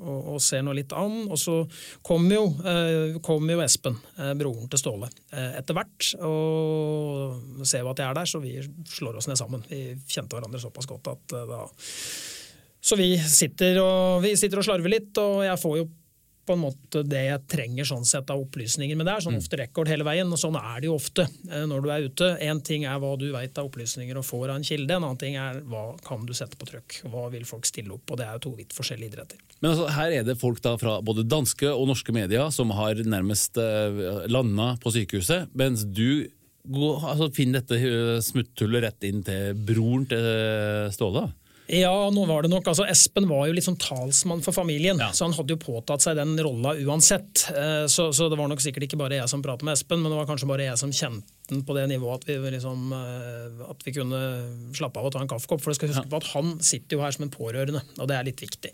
[0.00, 1.24] Og, og ser nå litt an.
[1.28, 1.60] Og så
[2.06, 6.10] kom jo, eh, kommer jo Espen, eh, broren til Ståle, eh, etter hvert.
[6.26, 8.56] Og ser jo at jeg er der, så vi
[8.96, 9.66] slår oss ned sammen.
[9.70, 11.64] Vi kjente hverandre såpass godt at da
[12.84, 15.86] så vi sitter, og, vi sitter og slarver litt, og jeg får jo
[16.46, 18.96] på en måte det jeg trenger sånn sett av opplysninger.
[18.98, 21.64] Men det er sånn ofte rekord hele veien, og sånn er det jo ofte eh,
[21.70, 22.30] når du er ute.
[22.44, 25.20] Én ting er hva du veit av opplysninger og får av en kilde, en annen
[25.20, 27.00] ting er hva kan du sette på trykk.
[27.12, 28.06] Hva vil folk stille opp?
[28.10, 29.42] Og det er jo to vidt forskjellige idretter.
[29.60, 33.00] Men altså, her er det folk da fra både danske og norske medier som har
[33.00, 36.26] nærmest uh, landa på sykehuset, mens du
[36.64, 40.28] går, altså, finner dette øh, smutthullet rett inn til broren til
[40.94, 41.26] Ståle.
[41.66, 42.66] Ja, nå var det nok.
[42.68, 45.10] Altså, Espen var jo litt sånn talsmann for familien, Ja.
[45.16, 47.46] så han hadde jo påtatt seg den rolla uansett.
[47.56, 50.12] Eh, Så, så det var nok sikkert ikke bare jeg som pratet med Espen, men
[50.12, 53.64] det var kanskje bare jeg som kjente den på det nivået at vi, liksom, eh,
[53.70, 54.20] at vi kunne
[54.76, 55.60] slappe av og ta en kaffekopp.
[55.64, 58.16] For du skal huske på at han sitter jo her som en pårørende, og det
[58.16, 58.70] er litt viktig.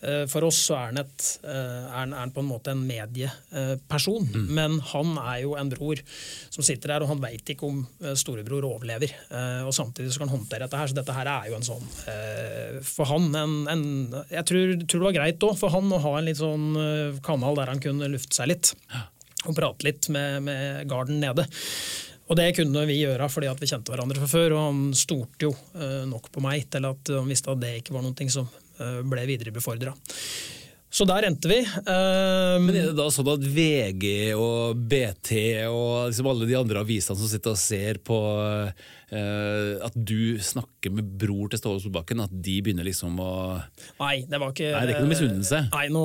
[0.00, 2.72] Eh, For oss så er han, et, eh, er han, er han på en måte
[2.72, 6.00] en medieperson, men han er jo en bror
[6.48, 9.12] som sitter der, og han veit ikke om eh, storebror overlever.
[9.66, 11.86] Og samtidig så kan han håndtere dette her, så dette her er jo en sånn
[12.86, 13.82] For han en, en
[14.30, 16.68] Jeg tror, tror det var greit òg for han å ha en litt sånn
[17.24, 18.72] kanal der han kunne lufte seg litt.
[19.48, 21.46] Og prate litt med, med garden nede.
[22.30, 25.48] Og det kunne vi gjøre fordi at vi kjente hverandre fra før, og han stolte
[25.48, 25.54] jo
[26.10, 28.50] nok på meg til at han visste at det ikke var noe som
[28.80, 29.94] eh, ble viderebefordra.
[30.90, 31.60] Så der endte vi.
[31.86, 35.30] Um, Men er det da sånn at VG og BT
[35.70, 40.90] og liksom alle de andre avisene som sitter og ser på uh, at du snakker
[40.96, 43.32] med bror til Ståle Solbakken, at de begynner liksom å
[44.02, 45.62] Nei, det var ikke Nei, det er ikke noe misunnelse?
[45.70, 46.04] Nei, nå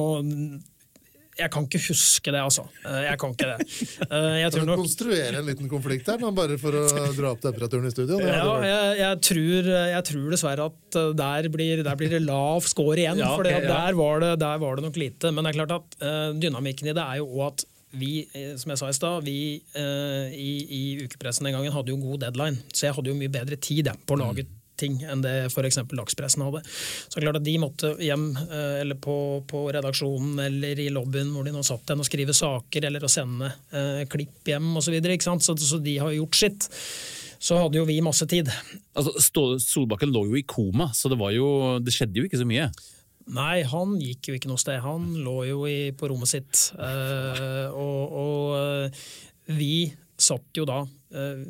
[1.35, 2.63] jeg kan ikke huske det, altså.
[2.85, 3.67] Eh, jeg kan ikke det.
[4.07, 6.85] Eh, jeg Kan du nok, konstruere en liten konflikt her, bare for å
[7.19, 8.19] dra opp temperaturen i studio?
[8.23, 12.65] Ja, jeg, jeg, tror, jeg tror dessverre at eh, der blir, der blir det lav
[12.69, 13.19] score igjen.
[13.21, 13.61] Ja, for ja.
[13.67, 15.31] der, var det- der var det nok lite.
[15.35, 16.03] Men det er klart at
[16.39, 19.37] dynamikken i det er jo òg at vi, eh, som jeg sa i stad, vi
[19.77, 22.59] eh, i, i ukepressen den gangen hadde jo god deadline.
[22.73, 24.45] Så jeg hadde jo mye bedre tid jeg, på å lage
[24.79, 25.81] ting enn det f.eks.
[25.91, 26.61] dagspressen hadde.
[26.65, 29.17] Så klart at de måtte hjem, eh, eller på,
[29.49, 33.11] på redaksjonen eller i lobbyen hvor de nå satt igjen og skrive saker eller å
[33.11, 34.97] sende eh, klipp hjem osv.
[34.99, 36.69] Så, så, så de har gjort sitt.
[37.45, 38.49] Så hadde jo vi masse tid.
[38.97, 39.13] Altså,
[39.61, 41.47] Solbakken lå jo i koma, så det, var jo,
[41.83, 42.69] det skjedde jo ikke så mye.
[43.35, 44.79] Nei, han gikk jo ikke noe sted.
[44.85, 46.67] Han lå jo i, på rommet sitt.
[46.77, 49.05] Eh, og og eh,
[49.57, 50.83] vi satt jo da
[51.13, 51.41] eh,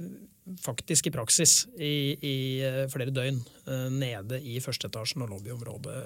[0.62, 5.98] faktisk i praksis i, i eh, flere døgn eh, nede i førsteetasjen og lobbyområdet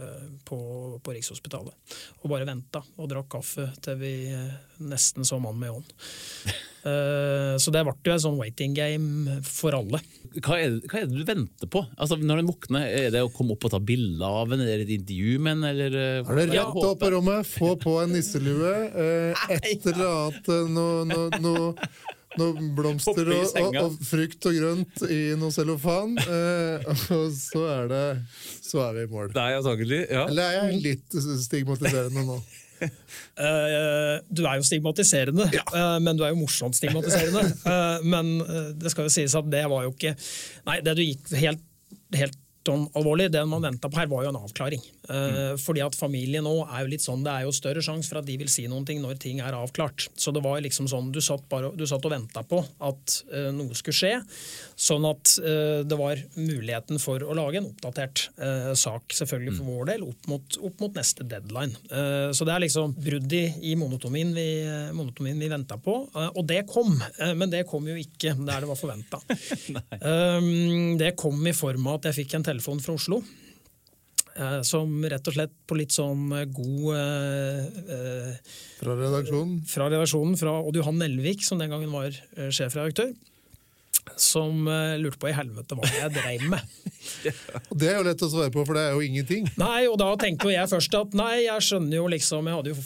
[0.47, 0.59] på,
[1.03, 1.75] på Rikshospitalet.
[2.23, 5.95] Og bare venta og drakk kaffe til vi eh, nesten så mann med ånd.
[6.79, 9.99] Eh, så det ble jo en sånn waiting game for alle.
[10.39, 11.81] Hva er, det- hva er det du venter på?
[11.99, 14.85] Altså, når den våkner, Er det å komme opp og ta bilde av en, eller
[14.85, 15.65] et intervju med en?
[15.73, 16.87] Eller, eh, Er det rett håper?
[16.93, 21.75] opp på rommet, få på en nisselue, eh, et eller annet eh, noe, no, noe,
[22.37, 27.89] noe blomster og, og, og frukt og grønt i noe cellofan, eh, og så er
[27.89, 28.05] det
[28.37, 29.31] Så er vi i mål.
[29.37, 30.03] Nei, antakelig.
[30.05, 30.27] Ja.
[30.29, 32.39] Eller er jeg litt stigmatiserende nå?
[32.79, 37.47] Uh, du er jo stigmatiserende, eh, men du er jo morsomt stigmatiserende.
[37.65, 38.35] Uh, men
[38.79, 40.13] det skal jo sies at det var jo ikke
[40.69, 41.65] Nei, det du gikk helt,
[42.15, 42.37] helt
[42.69, 44.83] sånn alvorlig, det man venta på her, var jo en avklaring.
[45.09, 48.21] Eh, Fordi at familie nå er jo litt sånn, det er jo større sjanse for
[48.21, 50.07] at de vil si noen ting når ting er avklart.
[50.19, 53.49] Så det var liksom sånn, du satt, bare, du satt og venta på at eh,
[53.55, 54.13] noe skulle skje,
[54.79, 58.27] sånn at eh, det var muligheten for å lage en oppdatert
[58.79, 61.75] sak, selvfølgelig for vår del, opp mot, opp mot neste deadline.
[61.89, 64.47] Eh, så det er liksom brudd i, i monotomien vi,
[64.95, 65.95] monotomien vi venta på,
[66.29, 66.93] og det kom.
[67.37, 69.19] Men det kom jo ikke der det var forventa.
[71.01, 73.21] det kom i form av at jeg fikk en telefon fra Oslo.
[74.35, 79.57] eh, Som rett og slett på litt sånn eh, god eh, eh, Fra redaksjonen?
[79.67, 82.11] fra redaksjonen, fra Odd Johan Nelvik, som den gangen var
[82.51, 83.11] sjefredaktør,
[84.19, 84.65] som
[84.99, 86.61] lurte på i helvete hva jeg dreiv med.
[87.79, 89.45] Det er jo lett å svare på, for det er jo ingenting.
[89.59, 92.73] Nei, og da tenkte jo jeg først at nei, jeg skjønner jo liksom Jeg hadde
[92.73, 92.79] jo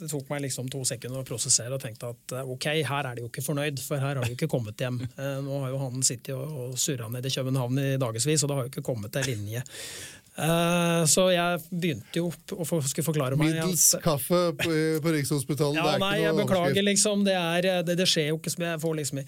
[0.00, 3.16] det tok meg liksom to sekunder å prosessere og tenkte at eh, ok, her er
[3.16, 5.00] de jo ikke fornøyd, for her har de jo ikke kommet hjem.
[5.06, 8.58] Eh, Nå har jo han sittet og, surra ned i København i dagevis, og det
[8.58, 9.64] har jo ikke kommet en linje.
[10.36, 15.78] Eh, Så jeg begynte jo å skulle forklare meg Middels at kaffe på, på Rikshospitalet,
[15.78, 17.22] ja, det er nei, ikke jeg noe beklager, liksom.
[17.24, 19.22] Det, er, det, det skjer jo ikke som jeg får liksom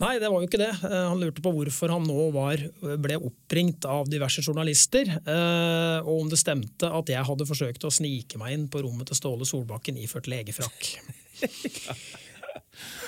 [0.00, 0.72] Nei, det var jo ikke det.
[0.88, 2.62] Eh, Han lurte på hvorfor han nå var,
[3.04, 7.92] ble oppringt av diverse journalister, eh, og om det stemte at jeg hadde forsøkt å
[7.94, 10.94] snike meg inn på rommet til Ståle Solbakken iført legefrakk.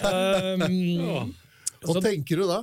[0.04, 1.32] um,
[1.82, 2.62] Hva tenker du da?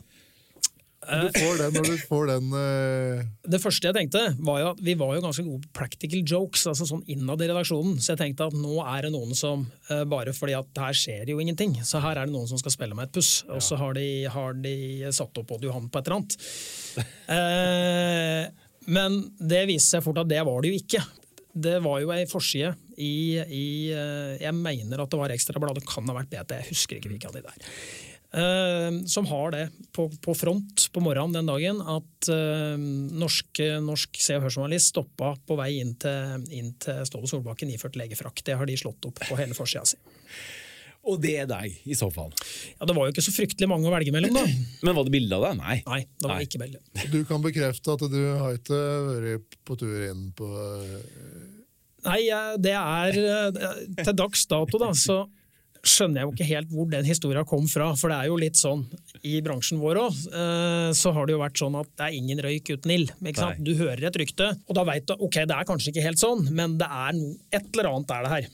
[1.10, 3.24] Du får den, når du får den uh...
[3.50, 6.68] det første jeg tenkte, var jo at vi var jo ganske gode på practical jokes,
[6.70, 7.98] altså sånn innad i redaksjonen.
[7.98, 11.34] Så jeg tenkte at nå er det noen som, uh, bare fordi at her skjer
[11.34, 13.32] jo ingenting, så her er det noen som skal spille meg et puss.
[13.50, 14.76] Og så har de, har de
[15.16, 16.36] satt opp Odd Johan på et eller annet.
[17.30, 21.04] Uh, men det viste seg fort at det var det jo ikke.
[21.60, 26.08] Det var jo ei forside i, i eh, Jeg mener at det var Ekstrabladet, kan
[26.10, 27.74] ha vært BT, jeg husker ikke hvilken av de der.
[28.30, 34.20] Eh, som har det på, på front på morgenen den dagen at uh, norsk, norsk
[34.22, 38.44] Se og Hør-journalist stoppa på vei inn til, inn til Ståle Solbakken iført legefrakk.
[38.46, 39.98] Det har de slått opp på hele forsida si.
[41.10, 42.30] Og det er deg, i så fall.
[42.76, 44.46] Ja, det var jo ikke så fryktelig mange å velge mellom, da.
[44.86, 45.58] Men var det bilde av deg?
[45.64, 45.80] Nei.
[45.88, 46.46] Nei, det var Nei.
[46.46, 47.10] ikke bilde.
[47.10, 51.02] Du kan bekrefte at du har ikke vært på tur inn på eh,
[52.06, 52.22] Nei,
[52.62, 53.18] det er
[54.06, 55.24] Til dags dato, da, så
[55.90, 57.90] skjønner jeg jo ikke helt hvor den historia kom fra.
[58.00, 58.86] For det er jo litt sånn
[59.26, 60.22] i bransjen vår òg,
[60.96, 63.12] så har det jo vært sånn at det er ingen røyk uten ild.
[63.66, 66.46] Du hører et rykte, og da veit du ok, det er kanskje ikke helt sånn,
[66.56, 67.20] men det er
[67.60, 68.50] et eller annet er det her.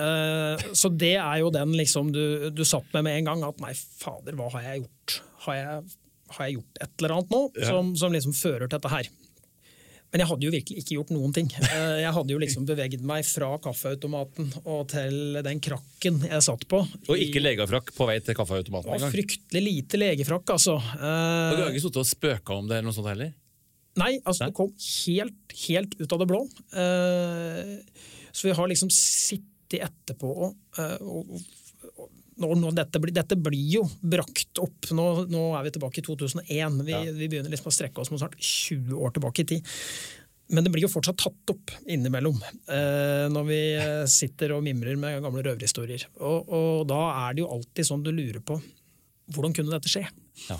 [0.00, 3.58] Eh, Så det er jo den liksom du, du satt med med en gang, at
[3.64, 5.16] nei, fader, hva har jeg gjort?
[5.46, 5.88] Har jeg,
[6.36, 9.08] har jeg gjort et eller annet nå som, som liksom fører til dette her?
[10.10, 11.48] Men jeg hadde jo virkelig ikke gjort noen ting.
[11.54, 16.64] Eh, Jeg hadde jo liksom beveget meg fra kaffeautomaten og til den krakken jeg satt
[16.70, 16.80] på.
[17.06, 19.12] Og ikke legefrakk på vei til kaffeautomaten Og engang.
[19.14, 20.74] fryktelig lite legefrakk, altså.
[20.80, 23.30] Og du har Eh, ikke sittet og spøka om det eller noe sånt heller?
[24.00, 24.50] Nei, altså Nei.
[24.50, 26.42] det kom helt, helt ut av det blå.
[26.74, 27.78] Eh,
[28.32, 30.30] Så vi har liksom sittet etterpå
[30.78, 31.40] eh, og, og
[32.40, 34.88] nå, nå, dette, blir, dette blir jo brakt opp.
[34.96, 36.80] Nå, nå er vi tilbake i 2001.
[36.86, 37.02] Vi, Ja.
[37.04, 39.70] vi begynner liksom å strekke oss mot snart 20 år tilbake i tid.
[40.50, 44.98] Men det blir jo fortsatt tatt opp innimellom eh, når vi eh, sitter og mimrer
[44.98, 46.08] med gamle røverhistorier.
[46.18, 48.58] Og, og da er det jo alltid sånn du lurer på
[49.30, 50.02] hvordan kunne dette skje?
[50.48, 50.56] Ja.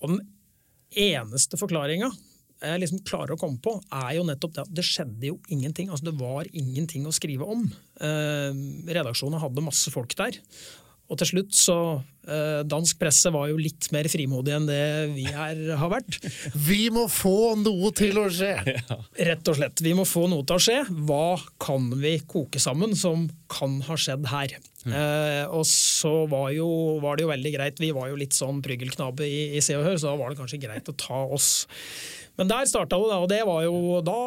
[0.00, 0.22] Og den
[0.96, 2.08] eneste forklaringa
[2.60, 5.88] jeg liksom klarer å komme på, er jo nettopp det at det skjedde jo ingenting.
[5.88, 7.62] Altså Det var ingenting å skrive om.
[8.04, 8.58] Eh,
[8.92, 10.36] redaksjonen hadde masse folk der.
[11.10, 11.76] Og til slutt så
[12.30, 14.82] eh, Dansk presse var jo litt mer frimodig enn det
[15.16, 16.20] vi her har vært.
[16.68, 18.54] Vi må få noe til å skje!
[19.30, 19.82] Rett og slett.
[19.82, 20.78] Vi må få noe til å skje.
[21.08, 24.54] Hva kan vi koke sammen som kan ha skjedd her?
[24.86, 26.70] Eh, og så var, jo,
[27.02, 29.84] var det jo veldig greit, vi var jo litt sånn pryggelknabe i, i Se og
[29.84, 31.50] Hør, så da var det kanskje greit å ta oss.
[32.40, 34.20] Men der starta det, og det var jo da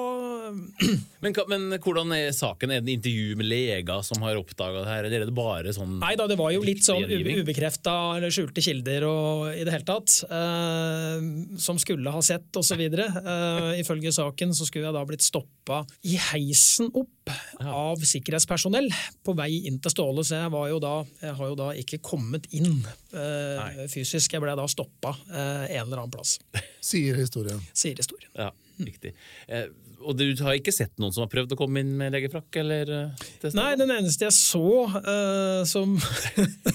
[1.24, 2.72] Men, men hvordan er saken?
[2.76, 5.94] Er det intervju med leger som har oppdaga det her, eller er det bare sånn
[6.02, 9.88] Nei da, det var jo litt sånn ubekrefta eller skjulte kilder og i det hele
[9.88, 10.18] tatt.
[10.28, 12.84] Uh, som skulle ha sett osv.
[12.84, 17.32] Uh, ifølge saken så skulle jeg da blitt stoppa i heisen opp
[17.64, 18.90] av sikkerhetspersonell
[19.24, 22.02] på vei inn til Ståle, så jeg, var jo da, jeg har jo da ikke
[22.04, 22.82] kommet inn
[23.16, 24.36] uh, fysisk.
[24.36, 26.38] Jeg ble da stoppa uh, en eller annen plass,
[26.84, 27.62] Sier historien.
[27.72, 28.30] sier historien.
[28.36, 28.52] Ja,
[28.84, 29.14] riktig.
[29.48, 29.70] Eh,
[30.04, 32.50] og du har ikke sett noen som har prøvd å komme inn med legefrakk?
[32.62, 33.52] Eller, eh?
[33.56, 35.96] Nei, den eneste jeg så uh, som,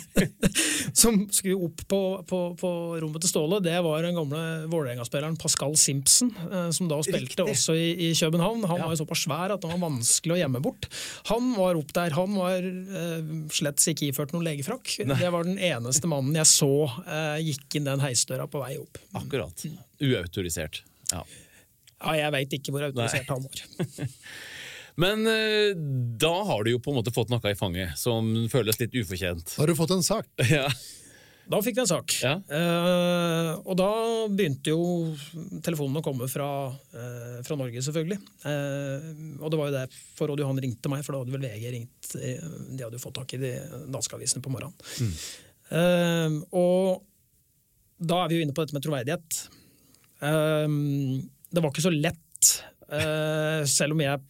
[1.03, 2.71] som skulle opp på, på, på
[3.03, 7.47] rommet til Ståle, det var den gamle Vålerenga-spilleren Pascal Simpson, uh, som da spilte Riktig.
[7.55, 8.64] også i, i København.
[8.71, 8.87] Han Ja.
[8.88, 10.88] var jo såpass svær at det var vanskelig å gjemme bort.
[11.33, 12.14] Han var opp der.
[12.19, 14.97] Han var uh, slett ikke iført noen legefrakk.
[15.09, 16.71] Det var den eneste mannen jeg så
[17.43, 18.99] gikk inn den heisdøra på vei opp.
[19.19, 19.64] Akkurat.
[20.03, 20.83] Uautorisert.
[21.12, 21.23] Ja.
[21.99, 24.09] Ja, jeg veit ikke hvor autorisert han var.
[25.03, 25.73] Men eh,
[26.19, 29.53] da har du jo på en måte fått noe i fanget som føles litt ufortjent.
[29.61, 30.27] Har du fått en sak?
[30.51, 30.69] Ja.
[31.49, 32.13] Da fikk vi en sak.
[32.21, 32.35] Ja.
[32.53, 33.87] Eh, og da
[34.29, 35.15] begynte jo
[35.65, 36.49] telefonen å komme fra,
[36.93, 38.19] eh, fra Norge, selvfølgelig.
[38.51, 39.07] Eh,
[39.41, 42.11] og det var jo derfor Odd Johan ringte meg, for da hadde vel VG ringt.
[42.21, 42.45] eh,
[42.77, 43.55] de hadde jo fått tak i de
[43.89, 44.77] danske avisene på morgenen.
[45.73, 47.01] Eh, og
[47.97, 49.41] da er vi jo inne på dette med troverdighet.
[50.29, 50.69] Eh,
[51.53, 52.25] det var ikke så lett.
[52.89, 54.21] Uh, selv om jeg,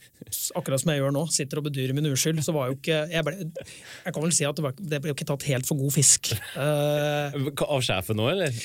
[0.58, 3.22] akkurat som jeg gjør nå, sitter og bedyrer min uskyld, så var jo ikke Jeg,
[3.22, 5.94] ble, jeg kan vel si at det, var, det ble ikke tatt helt for god
[5.94, 6.32] fisk.
[6.56, 8.62] Uh, Av sjefen nå, eller?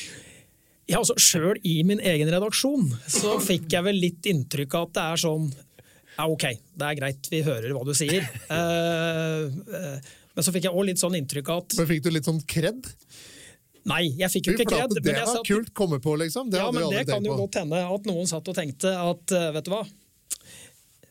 [0.89, 4.95] ja, altså Sjøl i min egen redaksjon så fikk jeg vel litt inntrykk av at
[4.97, 6.47] det er sånn Ja, ok,
[6.79, 8.25] det er greit, vi hører hva du sier.
[8.49, 12.11] Uh, eh, men så fikk jeg òg litt sånn inntrykk av at Men Fikk du
[12.13, 12.89] litt sånn kred?
[13.89, 14.93] Nei, jeg fikk jo ikke kred.
[15.03, 16.47] Det var kult komme på, liksom.
[16.51, 19.49] Det ja, men det kan jo godt hende at noen satt og tenkte at eh,
[19.57, 19.81] Vet du hva,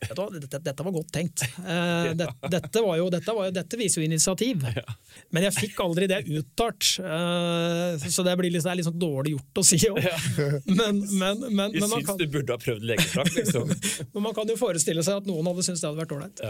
[0.09, 1.43] dette, dette var godt tenkt.
[2.13, 4.63] Dette, dette, var jo, dette, var jo, dette viser jo initiativ.
[5.33, 8.99] Men jeg fikk aldri det uttalt, eh, så det blir liksom, det er litt sånn
[9.01, 9.99] dårlig gjort å si òg.
[10.73, 13.69] Men, men, men, men, man syns kan, du burde ha prøvd legefrakk, liksom.
[14.13, 16.41] men man kan jo forestille seg at noen hadde syntes det hadde vært ålreit.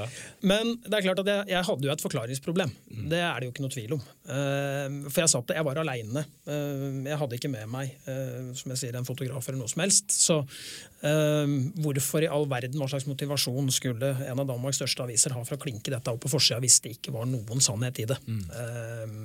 [0.45, 2.73] Men det er klart at jeg, jeg hadde jo et forklaringsproblem.
[3.11, 4.03] Det er det jo ikke noe tvil om.
[4.35, 6.25] Eh, for jeg satt, jeg var aleine.
[6.47, 10.13] jeg hadde ikke med meg eh, som jeg sier, en fotograf eller noe som helst.
[10.15, 15.35] Så eh, hvorfor i all verden, hva slags motivasjon skulle en av Danmarks største aviser
[15.35, 18.07] ha for å klinke dette opp på forsida hvis det ikke var noen sannhet i
[18.07, 18.19] det?
[18.23, 19.17] Eh,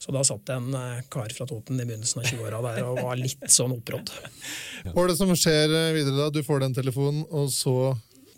[0.00, 3.00] så da satt det en eh, kar fra Toten i begynnelsen av 20-åra der og
[3.04, 4.12] var litt sånn opprådd.
[4.90, 6.30] Hva er det som skjer eh, videre da?
[6.32, 7.74] Du får den telefonen, og så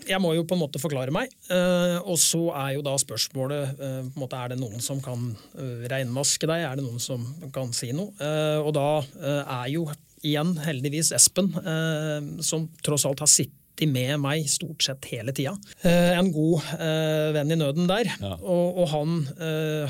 [0.02, 3.68] jeg må jo på en måte forklare meg, eh, og så er jo da spørsmålet
[3.78, 7.22] eh, på en måte, Er det noen som kan reinmaske deg, er det noen som
[7.54, 8.10] kan si noe?
[8.18, 9.86] Eh, og da eh, er jo
[10.26, 13.58] igjen heldigvis Espen, eh, som tross alt har sittet
[13.88, 15.56] med meg stort sett hele tida.
[15.82, 18.10] Eh, en god eh, venn i nøden der.
[18.20, 18.36] Ja.
[18.38, 19.16] Og, og han,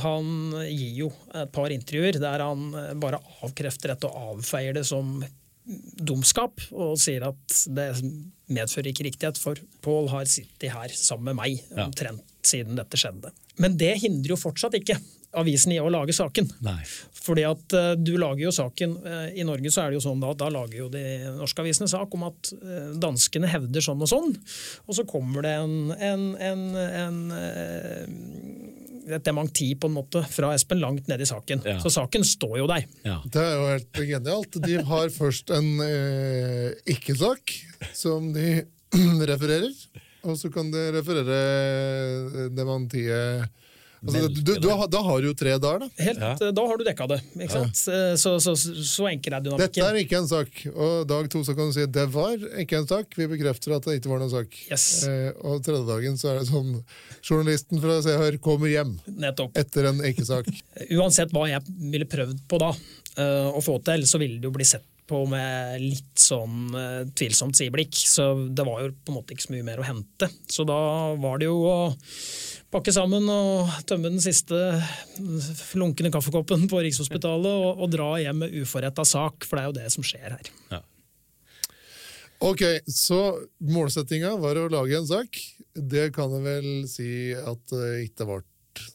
[0.01, 0.33] han
[0.71, 2.71] gir jo et par intervjuer der han
[3.03, 5.19] bare avkrefter dette og avfeier det som
[5.63, 7.93] dumskap, og sier at det
[8.53, 13.31] medfører ikke riktighet, for Pål har sittet her sammen med meg omtrent siden dette skjedde.
[13.63, 14.97] Men det hindrer jo fortsatt ikke
[15.39, 16.51] avisen i å lage saken.
[16.65, 16.81] Nei.
[17.23, 20.23] Fordi at uh, du lager jo saken uh, I Norge så er det jo sånn
[20.23, 21.05] da, da lager jo de
[21.39, 24.35] norske avisene sak om at uh, danskene hevder sånn og sånn,
[24.87, 26.65] og så kommer det en, en, en,
[27.05, 27.21] en
[29.11, 31.63] et dementi på en måte fra Espen langt ned i saken.
[31.67, 31.79] Ja.
[31.83, 32.87] Så saken står jo der.
[33.07, 33.19] Ja.
[33.25, 34.61] Det er jo helt genialt.
[34.63, 37.57] De har først en eh, ikke-sak,
[37.97, 38.63] som de
[39.33, 39.73] refererer,
[40.23, 43.51] og så kan de referere dementiet
[44.05, 45.89] altså, du, du, du, har- Da har du jo tre dager, da.
[46.03, 46.33] Helt, Ja.
[46.35, 47.21] eh, Da har du dekka det.
[47.37, 47.83] Ikke sant?
[47.87, 48.17] Ja.
[48.17, 50.51] Så, så, så, så enkel er Dette er ikke en sak.
[50.75, 53.15] Og dag to så kan du si det var ikke en sak.
[53.17, 54.55] Vi bekrefter at det ikke var noen sak.
[54.71, 54.87] Yes.
[55.09, 56.75] Eh, og tredje dagen så er det sånn
[57.23, 59.57] journalisten fra Se Hør kommer hjem Nettopp.
[59.59, 60.49] etter en ikke-sak.
[60.99, 62.73] Uansett hva jeg ville prøvd på da,
[63.19, 67.03] eh, å få til, så ville det jo bli sett på med litt sånn uh,
[67.19, 67.91] tvilsomt sideblikk.
[67.93, 68.23] Så
[68.55, 70.29] det var jo på en måte ikke så mye mer å hente.
[70.49, 70.77] Så da
[71.21, 71.75] var det jo å
[72.73, 74.57] pakke sammen og tømme den siste
[75.79, 79.77] lunkne kaffekoppen på Rikshospitalet og, og dra hjem med uforretta sak, for det er jo
[79.81, 80.53] det som skjer her.
[80.73, 80.81] Ja.
[82.43, 83.21] Ok, så
[83.63, 85.37] målsettinga var å lage en sak.
[85.73, 88.41] Det kan jeg vel si at det ikke ble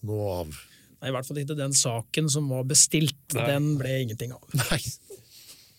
[0.10, 0.58] noe av.
[0.98, 3.16] Nei, I hvert fall ikke den saken som var bestilt.
[3.32, 4.44] Den ble ingenting av.
[4.58, 4.82] Nei.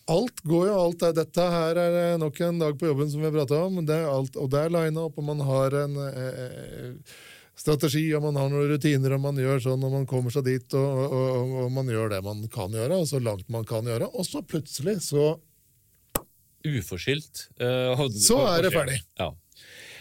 [0.08, 3.28] Alt går jo, alt er Dette her er nok en dag på jobben som vi
[3.28, 3.82] har prata om.
[3.84, 7.18] Det er alt, og det er lina opp, og man har en eh,
[7.58, 10.78] strategi, og man har noen rutiner, og man gjør sånn, og man kommer seg dit,
[10.78, 14.10] og, og, og, man gjør det man kan gjøre, og så langt man kan gjøre.
[14.14, 15.34] Og så plutselig så
[16.68, 17.44] Uforskyldt.
[17.62, 18.96] Uh, Så er det ferdig.
[19.20, 19.28] Ja.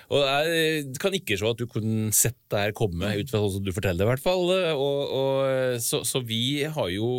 [0.08, 3.58] Og jeg kan ikke se at du kunne sett det her komme, ut fra sånn
[3.58, 4.53] som du forteller det, i hvert fall.
[4.72, 7.10] Og, og, så, så vi har jo,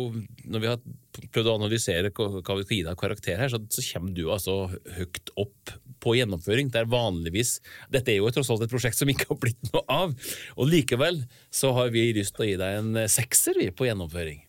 [0.49, 0.81] når vi har
[1.29, 4.57] prøvd å analysere hva vi skal gi deg karakter her, så, så kommer du altså
[4.97, 6.71] høyt opp på gjennomføring.
[6.73, 7.57] Det er vanligvis
[7.91, 10.15] Dette er jo tross alt et prosjekt som ikke har blitt noe av.
[10.57, 11.23] Og likevel
[11.53, 14.39] så har vi lyst til å gi deg en sekser vi, på gjennomføring.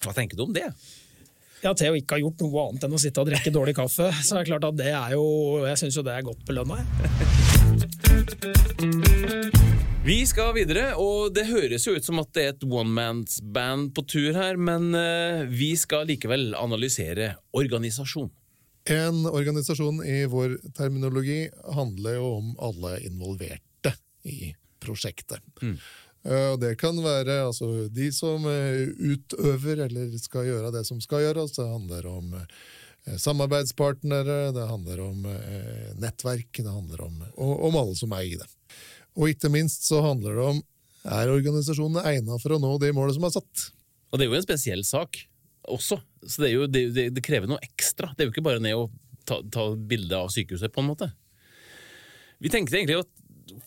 [0.00, 0.68] Hva tenker du om det?
[1.60, 4.06] Ja, Til å ikke ha gjort noe annet enn å sitte og drikke dårlig kaffe,
[4.24, 5.24] så er det klart at det er jo
[5.68, 6.80] Jeg syns jo det er godt belønna.
[10.00, 14.04] Vi skal videre, og det høres jo ut som at det er et one-mans-band på
[14.08, 18.30] tur her, men eh, vi skal likevel analysere organisasjon.
[18.88, 23.92] En organisasjon i vår terminologi handler jo om alle involverte
[24.24, 25.42] i prosjektet.
[25.62, 25.76] Mm.
[26.60, 31.54] Det kan være altså, de som eh, utøver eller skal gjøre det som skal gjøres.
[31.56, 37.96] Det handler om eh, samarbeidspartnere, det handler om eh, nettverk, det handler om, om alle
[37.96, 38.48] som er i det.
[39.16, 40.62] Og ikke minst så handler det om
[41.08, 43.70] er organisasjonene egnet for å nå de målene som er satt.
[44.10, 45.22] Og det er jo en spesiell sak
[45.70, 48.10] også, så det, jo, det, det, det krever noe ekstra.
[48.16, 48.90] Det er jo ikke bare ned og
[49.28, 51.10] ta, ta bilde av sykehuset, på en måte.
[52.40, 53.06] Vi tenkte egentlig å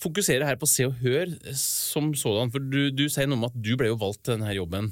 [0.01, 3.57] fokusere her på Se og Hør som sådan, for du, du sier noe om at
[3.57, 4.91] du ble jo valgt til denne jobben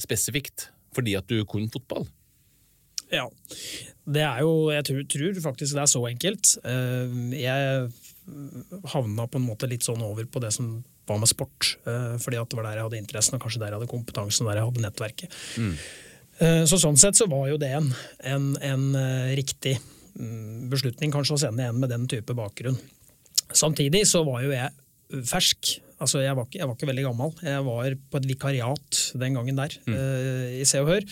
[0.00, 2.06] spesifikt fordi at du kunne fotball.
[3.12, 3.26] Ja.
[4.10, 6.54] Det er jo Jeg tror, tror faktisk det er så enkelt.
[6.66, 7.90] Eh, Jeg
[8.92, 10.80] havna på en måte litt sånn over på det som
[11.10, 11.76] var med sport.
[11.86, 14.46] eh, Fordi at det var der jeg hadde interessen, og kanskje der jeg hadde kompetansen,
[14.46, 15.38] og der jeg hadde nettverket.
[15.58, 15.90] Eh,
[16.40, 17.90] Så sånn sett så var jo det en,
[18.24, 19.74] en, en eh, riktig
[20.16, 22.78] mm, beslutning kanskje å sende en med den type bakgrunn.
[23.52, 24.70] Samtidig så var jo jeg
[25.28, 25.74] fersk.
[26.00, 27.34] Altså jeg var, ikke, jeg var ikke veldig gammel.
[27.44, 31.04] Jeg var på et vikariat den gangen der eh, i Se og Hør.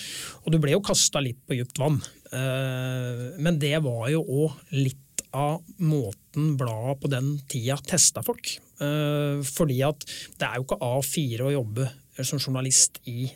[0.45, 2.01] Og du ble jo kasta litt på dypt vann.
[2.29, 8.51] Uh, men det var jo òg litt av måten bladet på den tida testa folk.
[8.81, 10.05] Uh, fordi at
[10.39, 11.89] det er jo ikke A4 å jobbe
[12.26, 13.33] som journalist i, eh,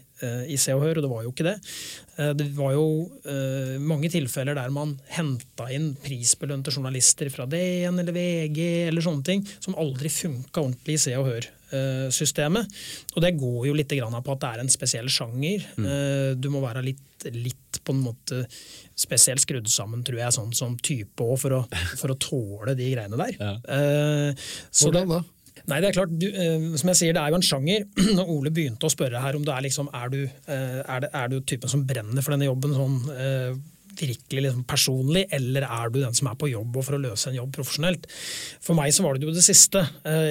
[0.48, 1.56] i Se og Hør, og det var jo ikke det.
[2.18, 2.86] Eh, Det var jo
[3.24, 9.24] eh, mange tilfeller der man henta inn prisbelønte journalister fra DN eller VG eller sånne
[9.26, 12.68] ting, som aldri funka ordentlig i Se og Hør-systemet.
[13.16, 15.64] Og det går jo litt grann på at det er en spesiell sjanger.
[15.76, 16.40] Mm.
[16.40, 18.42] Du må være litt, litt på en måte
[18.98, 21.62] spesielt skrudd sammen, tror jeg, sånn som type òg, for,
[21.98, 23.38] for å tåle de greiene der.
[23.40, 23.54] Ja.
[23.64, 25.22] Eh, så Hvordan da?
[25.70, 27.84] Nei, det er klart, du, eh, som jeg sier, det er jo en sjanger.
[28.18, 31.12] Når Ole begynte å spørre her om det er liksom, er du, eh, er det,
[31.18, 33.52] er du typen som brenner for denne jobben sånn eh,
[33.92, 37.28] virkelig liksom personlig, eller er du den som er på jobb og for å løse
[37.28, 38.08] en jobb profesjonelt?
[38.64, 39.82] For meg så var det jo det siste.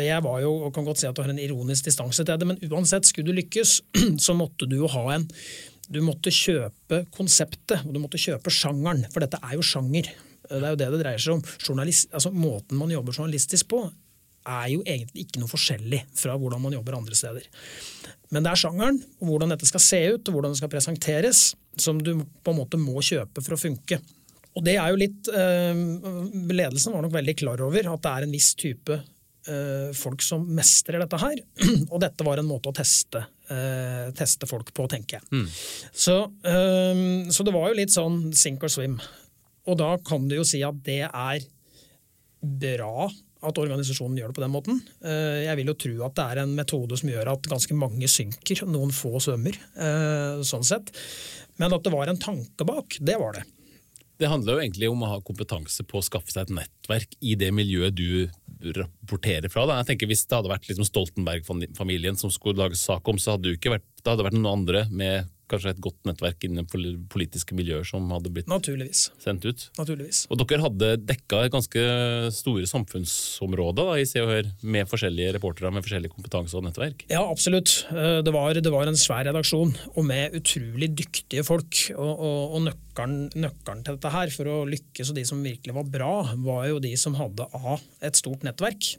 [0.02, 2.48] Jeg var jo, og kan godt si at du har en ironisk distanse til det,
[2.50, 3.76] men uansett, skulle du lykkes,
[4.26, 5.30] så måtte du jo ha en
[5.92, 10.08] Du måtte kjøpe konseptet, og du måtte kjøpe sjangeren, for dette er jo sjanger.
[10.48, 11.42] Det er jo det det dreier seg om.
[12.16, 13.86] Altså Måten man jobber journalistisk på,
[14.48, 17.46] er jo egentlig ikke noe forskjellig fra hvordan man jobber andre steder.
[18.32, 21.44] Men det er sjangeren, og hvordan dette skal se ut og hvordan det skal presenteres,
[21.80, 22.14] som du
[22.44, 24.00] på en måte må kjøpe for å funke.
[24.58, 25.82] Og det er jo litt eh,
[26.52, 30.44] Ledelsen var nok veldig klar over at det er en viss type eh, folk som
[30.58, 31.40] mestrer dette her.
[31.94, 35.46] Og dette var en måte å teste, eh, teste folk på, tenker jeg.
[35.94, 39.00] Så, eh, så det var jo litt sånn sink or swim.
[39.70, 41.48] Og da kan du jo si at det er
[42.42, 43.08] bra
[43.42, 44.82] at organisasjonen gjør det på den måten.
[45.04, 48.10] Eh, Jeg vil jo tro at det er en metode som gjør at ganske mange
[48.12, 49.58] synker, noen få svømmer.
[49.78, 50.92] eh, sånn sett.
[51.58, 53.44] Men at det var en tanke bak, det var det.
[54.22, 57.34] Det handler jo egentlig om å ha kompetanse på å skaffe seg et nettverk i
[57.36, 58.30] det miljøet du
[58.78, 59.66] rapporterer fra.
[59.66, 59.80] Da.
[59.82, 63.50] Jeg tenker Hvis det hadde vært liksom Stoltenberg-familien som skulle lage sak om, så hadde
[63.50, 66.68] det ikke vært, det hadde vært noen andre med kanskje et godt nettverk innen
[67.12, 69.68] politiske miljøer som hadde blitt sendt ut.
[69.78, 70.26] Naturligvis.
[70.32, 71.86] Og dere hadde dekka ganske
[72.36, 77.06] store samfunnsområder da, i Se og Hør med forskjellige reportere med forskjellig kompetanse og nettverk?
[77.12, 77.82] Ja, absolutt.
[77.92, 81.84] Eh, det var, det var en svær redaksjon, og med utrolig dyktige folk.
[81.96, 85.78] Og, og, og nøkkelen, nøkkelen, til dette her, for å lykkes og de som virkelig
[85.78, 86.14] var bra,
[86.46, 88.94] var jo de som hadde A, et stort nettverk,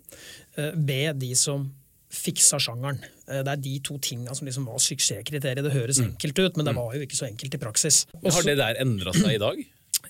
[0.57, 1.71] eh, B, de som
[2.13, 3.01] fiksa sjangeren.
[3.27, 5.65] Eh, det er de to tinga som liksom var suksesskriteriet.
[5.65, 6.11] Det høres mm.
[6.11, 6.81] enkelt ut, men det mm.
[6.83, 8.03] var jo ikke så enkelt i praksis.
[8.21, 9.63] Også, har det der endra seg i dag?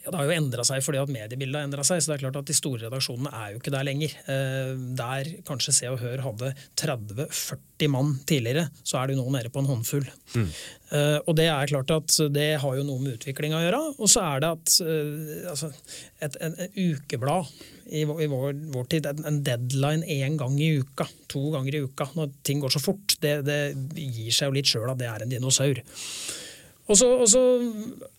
[0.02, 2.00] Ja, Det har jo endra seg fordi at mediebildet har endra seg.
[2.02, 4.14] så det er klart at De store redaksjonene er jo ikke der lenger.
[4.34, 9.34] Eh, der kanskje Se og Hør hadde 30-40 mann tidligere, så er det jo nå
[9.36, 10.06] nede på en håndfull.
[10.34, 10.48] Mm.
[10.92, 13.80] Uh, og det er klart at det har jo noe med utvikling å gjøre.
[13.96, 15.70] Og så er det at uh, altså,
[16.20, 17.48] et, en, en, ukeblad
[17.86, 21.82] i, i vår, vår, tid, en, en deadline én gang i uka, to ganger i
[21.86, 23.58] uka, når ting går så fort, det, det
[23.96, 25.80] gir seg jo litt sjøl at det er en dinosaur.
[26.90, 27.42] Og så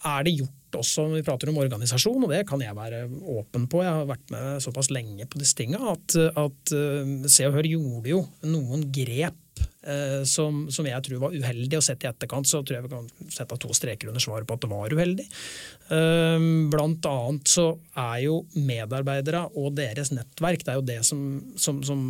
[0.09, 3.05] er det gjort også når vi prater om organisasjon, og det kan jeg være
[3.36, 3.84] åpen på.
[3.86, 7.69] Jeg har vært med såpass lenge på disse tinga at, at uh, Se og Hør
[7.69, 9.39] gjorde jo noen grep
[9.84, 11.78] Eh, som, som, jeg tror var uheldig.
[11.78, 14.55] Og sett i etterkant så tror jeg vi kan sette to streker under svaret på
[14.55, 15.26] at det var uheldig.
[15.97, 17.67] Eh, blant annet så
[17.99, 21.26] er jo medarbeidere og deres nettverk det er jo det som,
[21.59, 22.05] som, som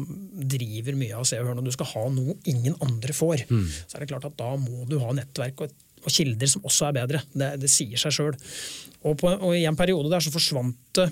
[0.53, 1.57] driver mye av Se og Hør.
[1.59, 3.65] Når du skal ha noe ingen andre får, mm.
[3.87, 5.73] så er det klart at da må du ha nettverk og,
[6.03, 7.21] og kilder som også er bedre.
[7.33, 8.39] Det, det sier seg sjøl.
[9.03, 11.09] Og, og, i en periode der så forsvant det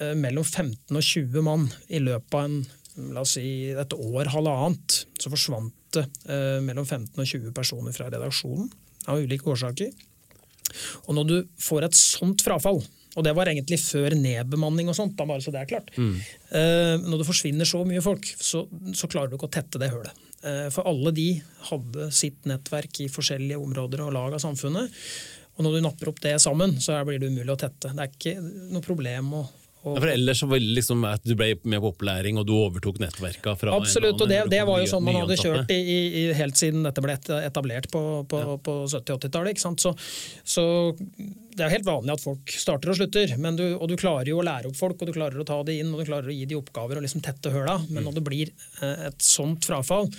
[0.00, 2.62] eh, mellom 15 og 20 mann i løpet av en
[3.14, 7.94] la oss si et år, halvannet, så forsvant det eh, mellom 15 og 20 personer
[7.96, 8.68] fra redaksjonen
[9.08, 9.92] av ulike årsaker.
[11.06, 15.16] Og når du får et sånt frafall, og det var egentlig før nedbemanning og sånt,
[15.18, 15.90] da bare så det er klart.
[16.00, 16.14] Mm.
[16.56, 18.64] Eh, når det forsvinner så mye folk, så,
[18.96, 20.28] så, klarer du ikke å tette det hølet.
[20.42, 21.28] Eh, for alle de
[21.70, 24.90] hadde sitt nettverk i forskjellige områder og lag av samfunnet.
[25.56, 27.92] Og når du napper opp det sammen, så blir det umulig å tette.
[27.92, 28.38] Det er ikke
[28.72, 29.42] noe problem å
[29.82, 32.52] og, for Ellers så var det liksom at du ble med på opplæring og du
[32.54, 36.22] overtok nettverka fra Absolutt, og det, det, var jo sånn man hadde kjørt i, i,
[36.38, 38.56] helt siden dette ble etablert på, på, ja.
[38.62, 39.58] på 70-80-tallet.
[39.58, 39.94] Så,
[40.54, 40.64] så,
[41.52, 44.46] det er helt vanlig at folk starter og slutter, du, og du klarer jo å
[44.46, 46.46] lære opp folk, og du klarer å ta det inn og du klarer å gi
[46.46, 48.06] de oppgaver og liksom tette høla, men mm.
[48.06, 50.10] når det blir eh, et sånt frafall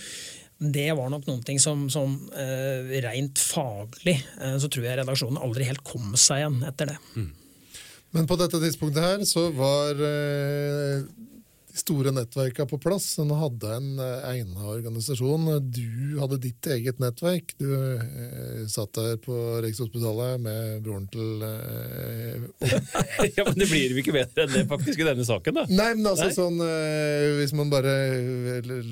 [0.64, 5.42] det var nok noen ting som, som uh, rent faglig uh, så tror jeg redaksjonen
[5.44, 7.00] aldri helt kom seg igjen etter det.
[7.18, 7.32] Mm.
[8.14, 11.06] Men på dette tidspunktet her så var eh,
[11.74, 13.08] de store nettverka på plass.
[13.18, 15.48] Nå hadde en eh, egna organisasjon.
[15.74, 17.56] Du hadde ditt eget nettverk.
[17.58, 22.46] Du eh, satt der på Rikshospitalet med broren til eh,
[23.40, 25.66] Ja, Men det blir jo ikke bedre enn det faktisk i denne saken, da.
[25.74, 26.38] Nei, men altså Nei?
[26.38, 27.96] sånn eh, Hvis man bare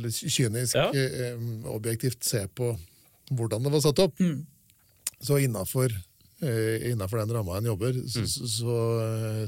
[0.09, 0.89] kynisk, ja.
[0.89, 1.37] Eh,
[1.69, 2.73] objektivt ser på
[3.31, 4.41] hvordan det var satt opp, mm.
[5.23, 5.93] så innafor
[6.41, 8.07] innenfor den ramma en jobber, mm.
[8.09, 8.77] så, så,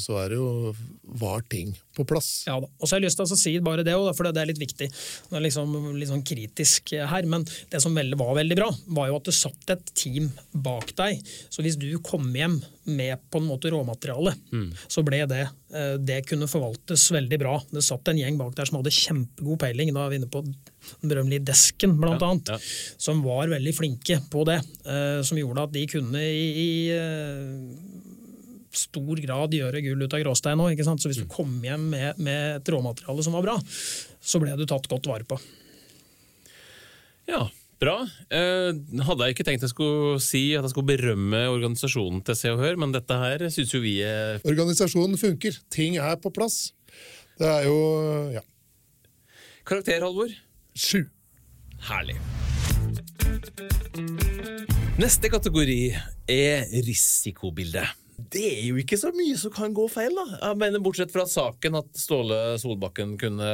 [0.01, 0.73] så, er det jo
[1.19, 2.43] var ting på plass.
[2.47, 2.69] Ja da.
[2.77, 4.89] Og så har jeg lyst til å si bare det, for det er litt viktig.
[4.89, 9.17] Det er liksom, litt sånn kritisk her, men det som var veldig bra, var jo
[9.17, 11.21] at det satt et team bak deg.
[11.53, 14.69] Så hvis du kom hjem med på en måte råmateriale, mm.
[14.91, 17.57] så ble det eh, Det kunne forvaltes veldig bra.
[17.71, 19.93] Det satt en gjeng bak der som hadde kjempegod peiling.
[19.95, 20.43] Da er vi inne på
[21.01, 22.59] den berømmelige Desken, blant ja, annet, ja.
[23.01, 24.59] som var veldig flinke på det.
[24.87, 28.13] Uh, som gjorde at de kunne i, i uh,
[28.73, 30.79] stor grad gjøre gull ut av gråstein òg.
[30.83, 31.33] Så hvis du mm.
[31.33, 35.27] kom hjem med, med, et råmateriale som var bra, så ble du tatt godt vare
[35.27, 35.39] på.
[37.29, 37.45] Ja,
[37.79, 37.97] bra.
[38.33, 38.71] Eh,
[39.07, 42.63] hadde jeg ikke tenkt jeg skulle si at jeg skulle berømme organisasjonen til Se og
[42.63, 45.59] Hør, men dette her syns jo vi er Organisasjonen funker.
[45.73, 46.73] Ting er på plass.
[47.39, 47.77] Det er jo
[48.35, 48.43] ja.
[49.63, 50.33] Karakter, Halvor?
[50.73, 51.05] Sju.
[51.89, 52.15] Herlig.
[54.97, 55.93] Neste kategori
[56.29, 58.02] er risikobildet.
[58.31, 60.37] Det er jo ikke så mye som kan gå feil, da.
[60.37, 63.49] Jeg mener Bortsett fra saken at Ståle Solbakken kunne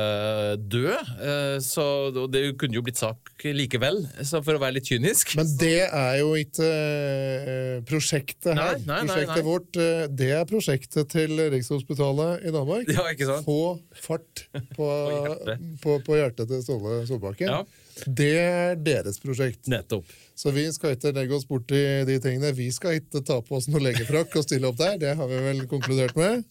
[0.59, 0.91] dø.
[0.93, 1.85] Eh, så
[2.31, 5.33] det kunne jo blitt sak likevel, for å være litt kynisk.
[5.39, 8.77] Men det er jo ikke eh, prosjektet her.
[8.83, 12.93] Nei, nei, prosjektet nei, vårt, eh, det er prosjektet til Rikshospitalet i Danmark.
[12.93, 13.47] Ja, ikke sant?
[13.47, 15.69] Få fart på, på, hjertet.
[15.83, 17.53] På, på, hjertet til Ståle Solbakken.
[17.53, 17.63] Ja.
[18.05, 19.67] Det er deres prosjekt.
[19.71, 20.07] Nettopp.
[20.39, 22.53] Så vi skal ikke legge oss bort i de tingene.
[22.55, 24.95] Vi skal ikke ta på oss noe legefrakk og stille opp der.
[25.01, 26.45] Det har vi vel konkludert med.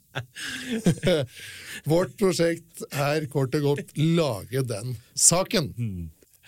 [1.88, 5.70] Vårt prosjekt er kort og godt lage den saken.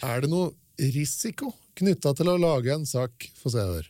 [0.05, 0.53] Er det noe
[0.93, 3.89] risiko knytta til å lage en sak Få Se og Hør?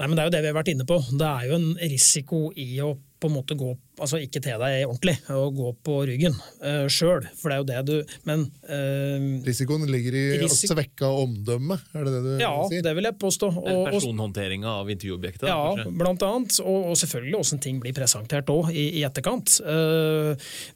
[0.00, 1.02] Nei, men Det er jo det vi har vært inne på.
[1.12, 3.70] Det er jo en risiko i å på en måte gå,
[4.02, 7.68] altså ikke te deg ordentlig og gå på ryggen uh, sjøl, for det er jo
[7.68, 12.52] det du Men uh, Risikoen ligger i Risik svekka omdømme, er det det du ja,
[12.70, 12.80] sier?
[12.80, 13.50] Ja, det vil jeg påstå.
[13.62, 15.46] Og, Personhåndteringa av intervjuobjektet?
[15.50, 15.92] Ja, kanskje?
[16.00, 16.58] blant annet.
[16.64, 19.58] Og, og selvfølgelig åssen ting blir presentert òg, i, i, etterkant.
[19.62, 20.32] Uh,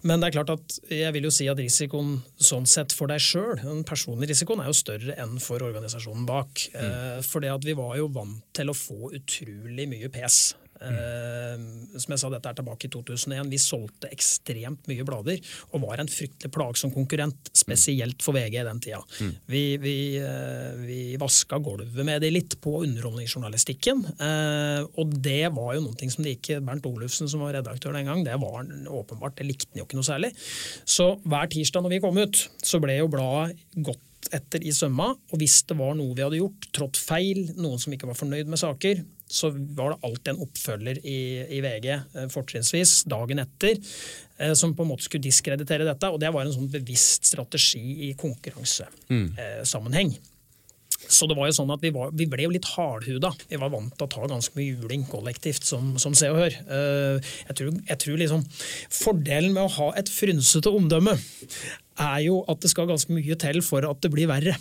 [0.07, 3.23] men det er klart at jeg vil jo si at risikoen sånn sett for deg
[3.23, 6.69] sjøl, den personlige risikoen, er jo større enn for organisasjonen bak.
[6.77, 7.25] Mm.
[7.27, 11.97] For det at vi var jo vant til å få utrolig mye pes Mm.
[11.97, 13.51] som jeg sa, dette er tilbake i 2001.
[13.53, 15.41] Vi solgte ekstremt mye blader
[15.73, 19.01] og var en fryktelig plagsom konkurrent, spesielt for VG i den tida.
[19.21, 19.33] Mm.
[19.53, 24.05] Vi, vi, uh, vi, vaska gulvet med det litt på underholdningsjournalistikken.
[24.21, 28.11] Uh, og det var jo noe som det ikke Bernt Olufsen, som var redaktør den
[28.11, 30.33] gang, det var åpenbart, det likte han jo ikke noe særlig.
[30.85, 33.57] Så hver tirsdag når vi kom ut, så ble jo bladet
[33.87, 34.03] godt
[34.35, 37.95] etter i sømma, og hvis det var noe vi hadde gjort, trådt feil, noen som
[37.95, 41.19] ikke var fornøyd med saker, så var det alltid en oppfølger i,
[41.57, 43.75] i VG, eh, fortrinnsvis dagen etter,
[44.39, 46.11] eh, som på en måte skulle diskreditere dette.
[46.13, 50.15] Og det var en sånn bevisst strategi i konkurransesammenheng.
[50.15, 50.33] Mm.
[50.97, 53.31] Så det var jo sånn at vi, var, vi, ble jo litt hardhuda.
[53.51, 56.57] Vi var vant til å ta ganske mye juling kollektivt, som, som Se og Hør.
[56.79, 58.47] Eh, jeg tror, jeg tror liksom
[58.95, 63.63] Fordelen med å ha et frynsete omdømme er jo at det skal ganske mye til
[63.65, 64.57] for at det blir verre.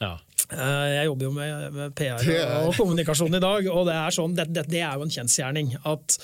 [0.00, 0.16] Ja.
[0.50, 2.30] Eh, jeg jobber jo med, med PR
[2.64, 5.72] og kommunikasjon i dag, og det er, sånn, det, det, det er jo en kjensgjerning.
[5.86, 6.16] At,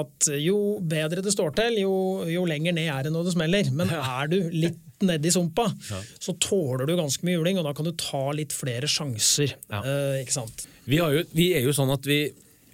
[0.00, 1.94] at, jo bedre det står til, jo,
[2.30, 3.72] jo, lenger ned er det når det smeller.
[3.76, 6.00] Men er du litt nedi sumpa, ja.
[6.22, 9.56] så tåler du ganske mye juling, og da kan du ta litt flere sjanser.
[9.68, 9.82] Ja.
[9.82, 10.68] Eh, ikke sant?
[10.86, 12.22] Vi, jo, vi, er jo sånn at vi,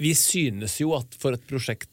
[0.03, 1.88] vi synes jo at for et prosjekt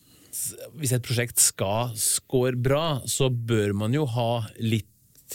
[0.77, 4.87] hvis et prosjekt skal score bra, så bør man jo ha litt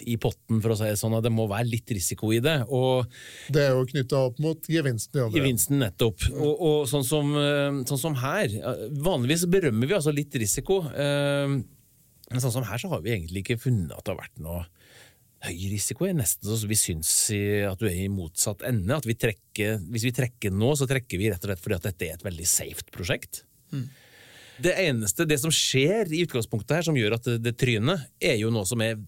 [0.03, 2.57] i potten, for å si det sånn, at det må være litt risiko i det.
[2.75, 3.07] Og
[3.55, 5.39] det er jo knytta opp mot gevinsten i andre.
[5.39, 6.27] Gevinsten, nettopp.
[6.35, 8.59] Og, og sånn, som, eh, sånn, som, her,
[9.05, 10.83] vanligvis berømmer vi altså litt risiko.
[10.91, 11.59] Eh,
[12.31, 14.65] men sånn som her så har vi egentlig ikke funnet at det har vært noe
[15.45, 16.07] høy risiko.
[16.09, 17.11] er nesten så Vi syns
[17.69, 18.97] at du er i motsatt ende.
[18.97, 21.89] at vi trekker, Hvis vi trekker nå, så trekker vi rett og slett fordi at
[21.91, 23.45] dette er et veldig safe prosjekt.
[23.73, 23.89] Mm.
[24.63, 28.37] Det eneste, det som skjer i utgangspunktet her, som gjør at det, det tryner, er
[28.39, 29.01] jo noe som er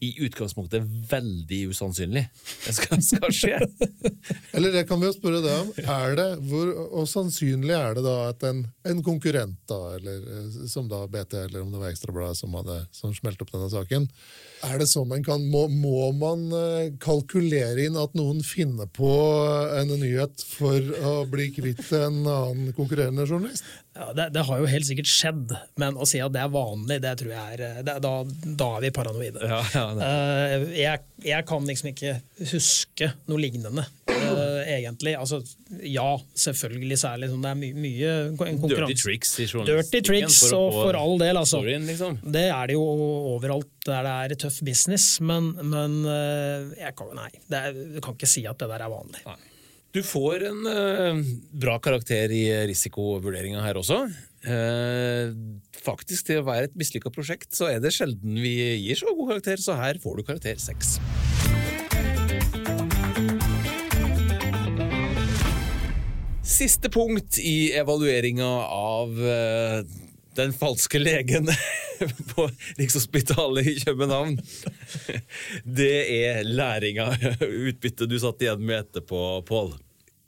[0.00, 2.22] i utgangspunktet veldig usannsynlig
[2.66, 3.56] det skal, skal skje.
[4.54, 5.72] eller det kan vi jo spørre deg om.
[5.82, 6.70] Er det, hvor,
[7.00, 11.34] og sannsynlig er det da at en, en, konkurrent, da, eller eh, som da BT,
[11.48, 12.54] eller om det var Ekstrabladet som,
[12.94, 14.06] som smelte opp denne saken,
[14.66, 19.10] er det sånn man kan, må, må, man eh, kalkulere inn at noen finner på
[19.78, 23.66] en nyhet for å bli kvitt en annen konkurrerende journalist?
[23.98, 27.00] Ja, det, det, har jo helt sikkert skjedd, men å si at det er vanlig,
[27.02, 28.12] det tror jeg er eh, det, da,
[28.46, 29.48] da, er vi paranoide.
[29.50, 32.12] Ja, ja, uh, jeg, jeg, kan liksom ikke
[32.52, 33.82] huske noe lignende,
[34.12, 35.16] uh, egentlig.
[35.18, 35.40] Altså,
[35.82, 36.06] ja,
[36.38, 38.86] selvfølgelig så er det, liksom, det er my, mye konkurranse.
[38.86, 41.58] Dirty tricks i Dirty tricks, for, og for all del, altså.
[41.58, 42.22] Storyen, liksom.
[42.22, 42.86] Det er det jo
[43.34, 48.14] overalt der det er tøff business, men, men uh, jeg kan, nei, er, jeg kan
[48.14, 49.26] ikke si at det der er vanlig.
[49.26, 49.40] Nei.
[49.88, 51.20] Du får en uh,
[51.56, 54.02] bra karakter i risikovurderinga her også.
[54.44, 55.32] Uh,
[55.80, 58.52] faktisk, til å være et mislykka prosjekt, så er det sjelden vi
[58.84, 60.98] gir så god karakter, så her får du karakter seks.
[66.44, 69.80] Siste punkt i evalueringa av uh,
[70.36, 71.48] den falske legen
[72.34, 72.46] på
[72.78, 74.38] Rikshospitalet i København.
[75.64, 77.10] Det er læringa,
[77.42, 79.76] utbyttet du satt igjen med etterpå, Pål.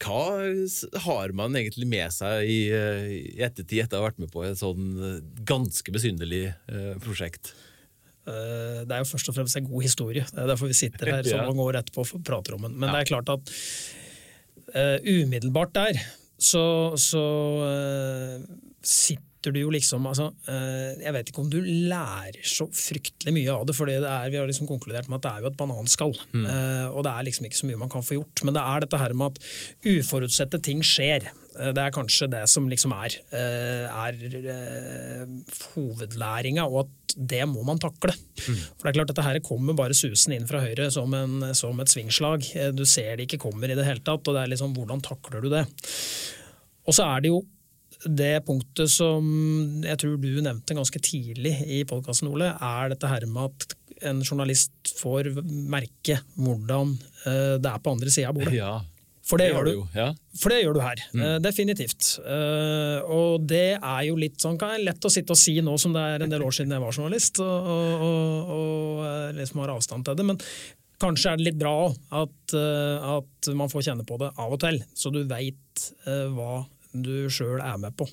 [0.00, 4.44] Hva har man egentlig med seg i, i ettertid, etter å ha vært med på
[4.46, 5.18] et sånn eh,
[5.48, 7.52] ganske besynderlig uh, prosjekt?
[8.24, 10.24] Uh, det er jo først og fremst en god historie.
[10.30, 12.78] Det er derfor vi sitter her så mange år etterpå og prater om den.
[12.78, 12.96] Men ja.
[12.96, 13.52] det er klart at
[14.72, 16.00] uh, umiddelbart der
[16.40, 16.64] så,
[16.96, 17.24] så
[18.80, 23.32] sitter sitter du jo liksom altså, eh, Jeg vet ikke om du lærer så fryktelig
[23.32, 23.96] mye av det, for vi
[24.36, 26.14] har liksom konkludert med at det er jo et bananskall.
[26.32, 26.44] Mm.
[26.44, 28.42] Eh, og det er liksom ikke så mye man kan få gjort.
[28.44, 29.38] Men det er dette her med at
[29.88, 31.30] uforutsette ting skjer.
[31.56, 34.18] Eh, det er kanskje det som liksom er, er
[35.72, 38.12] hovedlæringa, og at det må man takle.
[38.12, 38.58] Mm.
[38.76, 41.80] For det er klart Dette her kommer bare susen inn fra høyre som, en, som
[41.80, 42.44] et svingslag.
[42.76, 45.42] Du ser det ikke kommer i det hele tatt, og det er liksom hvordan takler
[45.42, 45.64] du det?
[46.86, 47.40] Og så er det jo
[48.04, 49.26] det punktet som
[49.84, 53.76] jeg tror du nevnte ganske tidlig i podkasten, Ole, er dette her med at
[54.08, 56.94] en journalist får merke hvordan
[57.28, 58.56] eh, det er på andre sida av bordet.
[58.56, 58.78] Ja.
[59.30, 59.82] For det, det gjør du.
[59.94, 60.08] Ja.
[60.40, 61.02] For det gjør du her.
[61.12, 61.20] Mm.
[61.22, 62.08] Uh, definitivt.
[62.24, 65.76] Uh, og det er jo litt sånn kan jeg lett å sitte og si nå
[65.78, 69.62] som det er en del år siden jeg var journalist, og, og, og, og liksom
[69.62, 70.26] har avstand til det.
[70.32, 70.40] Men
[71.00, 71.76] kanskje er det litt bra
[72.24, 75.86] at, at man får kjenne på det av og til, så du veit
[76.34, 76.58] hva
[76.92, 78.08] du sjøl er med på.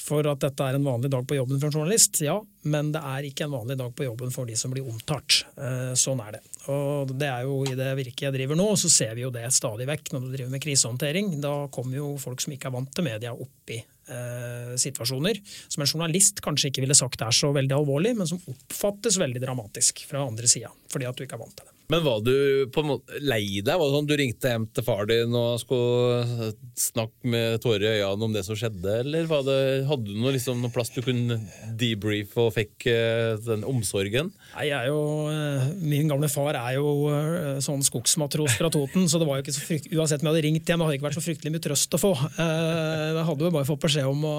[0.00, 2.38] For at dette er en vanlig dag på jobben for en journalist, ja,
[2.72, 5.42] men det er ikke en vanlig dag på jobben for de som blir omtalt.
[5.60, 6.42] Eh, sånn er det.
[6.72, 9.44] Og det er jo I det virket jeg driver nå, så ser vi jo det
[9.52, 11.34] stadig vekk når du driver med krisehåndtering.
[11.44, 15.84] Da kommer jo folk som ikke er vant til media, opp i eh, situasjoner som
[15.84, 20.06] en journalist kanskje ikke ville sagt er så veldig alvorlig, men som oppfattes veldig dramatisk
[20.08, 21.79] fra andre sida, fordi at du ikke er vant til det.
[21.90, 22.34] Men var du
[22.70, 23.74] på en måte lei deg?
[23.74, 28.04] Var det sånn Du ringte hjem til far din og skulle snakke med tårer i
[28.04, 31.40] øynene om det som skjedde, eller det, hadde du noe, liksom, noe plass du kunne
[31.80, 34.30] debrief og fikk eh, den omsorgen?
[34.54, 39.08] Nei, jeg er jo, eh, Min gamle far er jo eh, sånn skogsmatros fra Toten,
[39.10, 41.00] så det var jo ikke så frykt, uansett om jeg hadde ringt hjem, det hadde
[41.00, 42.14] ikke vært så fryktelig mye trøst å få.
[42.38, 44.36] Jeg hadde jo bare fått beskjed om å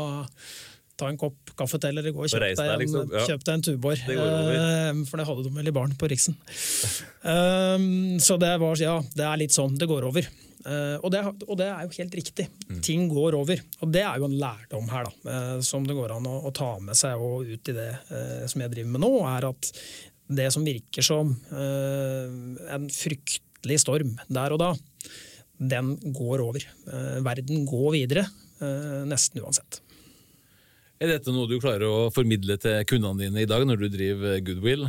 [1.01, 3.09] ta en kopp kaffe til, eller gå og kjøpe deg, en- liksom.
[3.17, 3.25] Ja.
[3.31, 4.05] kjøp deg en Tuborg.
[4.07, 5.01] Det uh.
[5.09, 6.37] For det hadde de vel i baren på Riksen.
[7.25, 10.27] um, Så det var, ja, det er litt sånn, det går over.
[10.61, 12.45] Uh, Og det, og det er jo helt riktig.
[12.69, 12.81] Mm.
[12.85, 13.61] Ting går over.
[13.81, 16.53] Og det er jo en lærdom her, da, uh, som det går an å, å
[16.53, 17.89] ta med seg og ut i det
[18.51, 19.71] som jeg driver med nå, er at
[20.31, 24.69] det som virker som en fryktelig storm der og da,
[25.59, 26.63] den går over.
[27.25, 28.23] Verden går videre,
[29.09, 29.81] nesten uansett.
[31.01, 34.37] Er dette noe du klarer å formidle til kundene dine i dag når du driver
[34.45, 34.85] Goodwill?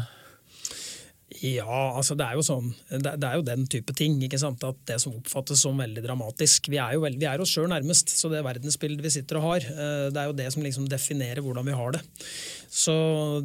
[1.41, 4.19] Ja, altså det er jo sånn, det, er jo den type ting.
[4.21, 4.61] ikke sant?
[4.69, 6.69] At Det som oppfattes som veldig dramatisk.
[6.69, 9.47] Vi er jo veld, vi er oss sjøl nærmest, så det verdensbildet vi sitter og
[9.47, 12.03] har, eh, det er jo det som liksom definerer hvordan vi har det.
[12.69, 12.95] Så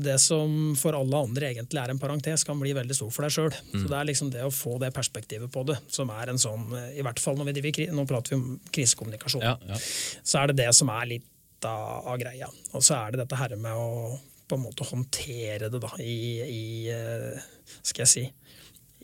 [0.03, 3.37] det som for alle andre egentlig er en parentes, kan bli veldig stort for deg
[3.37, 3.55] sjøl.
[3.71, 6.67] Så det er liksom det å få det perspektivet på det, som er en sånn
[6.75, 9.47] eh, I hvert fall når vi driver, nå prater vi om krisekommunikasjon.
[9.47, 9.79] Ja, ja.
[9.79, 11.31] så er det det som er litt
[11.65, 12.49] av, av greia.
[12.77, 16.19] Og så er det dette her med å på en måte håndtere det da, i,
[16.39, 17.47] i eh,
[17.81, 18.23] skal jeg si,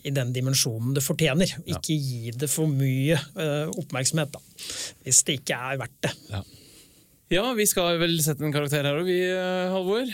[0.04, 1.50] i den dimensjonen det fortjener.
[1.68, 4.40] Ikke gi det for mye uh, oppmerksomhet, da,
[5.04, 6.12] hvis det ikke er verdt det.
[7.32, 10.10] Ja, vi skal vel sette en karakter her òg, vi, eh, Halvor.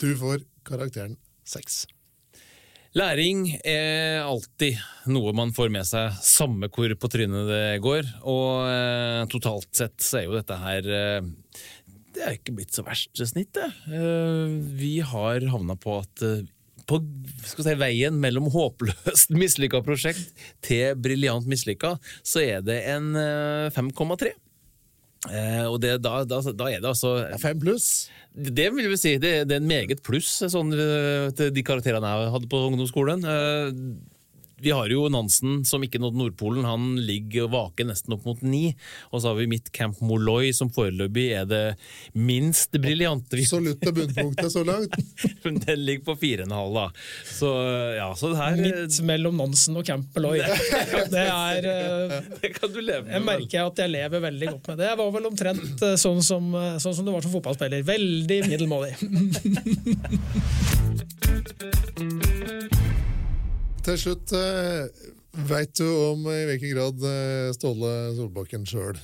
[0.00, 1.16] Du får karakteren
[1.48, 1.86] seks.
[2.96, 4.78] Læring er alltid
[5.12, 8.06] noe man får med seg, samme hvor på trynet det går.
[8.24, 11.26] Og eh, totalt sett så er jo dette her eh,
[12.16, 13.68] Det er ikke blitt så verst snitt, det.
[13.92, 16.24] Eh, vi har havna på at
[16.88, 17.02] på
[17.44, 20.32] si, veien mellom håpløst mislykka prosjekt
[20.64, 24.32] til briljant mislykka, så er det en eh, 5,3.
[25.26, 27.88] Eh, og det, da, da, da er det altså Det er fem pluss.
[28.34, 29.16] det vil vi si.
[29.18, 33.26] Det, det er en meget pluss sånn, øh, til de karakterene jeg hadde på ungdomsskolen.
[33.26, 33.72] Eh,
[34.60, 36.64] Vi har jo Nansen, som ikke nådde Nordpolen.
[36.66, 38.74] Han ligger og vaker nesten opp mot ni.
[39.12, 41.62] Og så har vi mitt Camp Molloy, som foreløpig er det
[42.18, 43.38] minst briljante.
[43.38, 44.94] Absolutt det bunnpunktet så langt.
[45.44, 46.86] Men Den ligger på fire og en halv, da.
[47.30, 47.52] Så
[47.98, 50.42] ja, så det her Midt mellom Nansen og Camp Molloy.
[51.14, 53.12] Det er eh, Det kan du leve med.
[53.14, 54.88] Jeg merker at jeg lever veldig godt med det.
[54.90, 57.86] Jeg var vel omtrent eh, sånn som, eh, sånn som du var som fotballspiller.
[57.86, 58.92] Veldig middelmådig.
[63.86, 64.88] Til slutt, eh,
[65.48, 68.98] veit du om i hvilken grad eh, Ståle Solbakken sjøl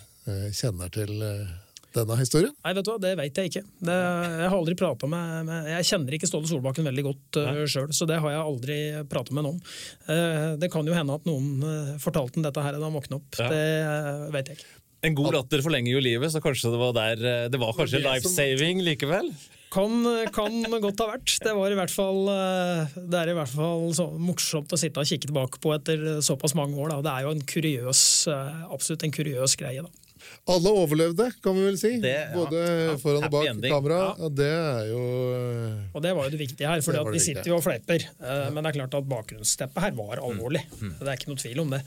[0.56, 1.52] kjenner til eh,
[1.94, 2.52] denne historien?
[2.64, 3.64] Nei, vet du hva, det vet jeg ikke.
[3.88, 7.64] Det, jeg har aldri pratet med, med Jeg kjenner ikke Ståle Solbakken veldig godt uh,
[7.70, 8.78] sjøl, så det har jeg aldri
[9.10, 9.74] pratet med noen om.
[10.08, 13.20] Uh, det kan jo hende at noen uh, fortalte ham dette her da han våkna
[13.20, 13.38] opp.
[13.38, 13.50] Ja.
[13.52, 14.72] Det uh, vet jeg ikke.
[15.04, 17.98] En god latter forlenger jo livet, så kanskje det var der eh, Det var kanskje
[17.98, 19.28] Det som- life-saving likevel?
[19.74, 20.04] Kan,
[20.34, 20.54] kan
[20.84, 21.34] godt ha vært.
[21.42, 25.02] Det, var i hvert fall, eh, det er i hvert fall så morsomt å sitte
[25.02, 26.94] og kikke tilbake på etter såpass mange år.
[26.94, 27.02] Da.
[27.08, 29.82] Det er jo en kuriøs, eh, absolutt en kuriøs greie.
[29.82, 29.90] Da.
[30.48, 31.90] Alle overlevde, kan vi vel si.
[32.00, 32.30] Det- ja.
[32.36, 33.72] Både Ja, foran og bak ending.
[33.72, 33.98] kamera.
[33.98, 34.24] Ja.
[34.24, 35.02] Og det er jo
[35.34, 38.06] eh, Og det var jo det viktige her, for vi sitter jo og fleiper.
[38.52, 40.62] Men det er klart at bakgrunnsteppet her var alvorlig.
[40.80, 40.98] Mm.
[41.00, 41.82] Det er ikke noe tvil om det.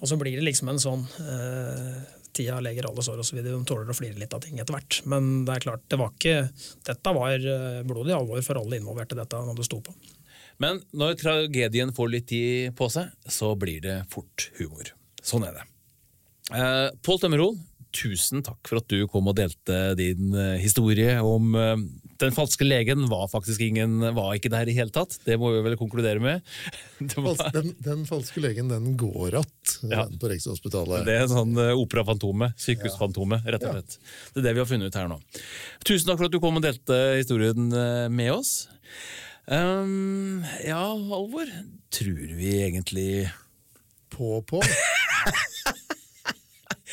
[0.00, 3.40] Og så blir det liksom en sånn eh, Tida leger alle sår osv.
[3.44, 5.00] De tåler å flire litt av ting etter hvert.
[5.08, 6.48] Men det er klart, det var ikke
[6.86, 9.94] Dette var eh, blodig alvor for alle involverte, dette når det sto på.
[10.62, 14.92] Men når tragedien får litt tid på seg, så blir det fort humor.
[15.26, 15.64] Sånn er det.
[16.56, 17.56] Eh, Pål Tømmerol,
[17.96, 21.74] tusen takk for at du kom og delte din eh, historie om eh,
[22.22, 25.18] den falske legen var faktisk ingen, var ikke der i hele tatt.
[25.26, 26.44] Det må vi vel konkludere med.
[27.16, 30.06] Var, den, den falske legen, den går att Ja.
[30.20, 31.04] på Rikshospitalet.
[31.04, 33.98] det er en sånn eh, operafantomet, sykehusfantomet, rett og slett.
[34.32, 35.18] Det er det vi har funnet ut her nå.
[35.84, 38.54] Tusen takk for at du kom og delte historien eh, med oss.
[39.46, 41.46] Um, ja, Alvor,
[41.94, 43.28] tror vi egentlig
[44.10, 44.62] På på.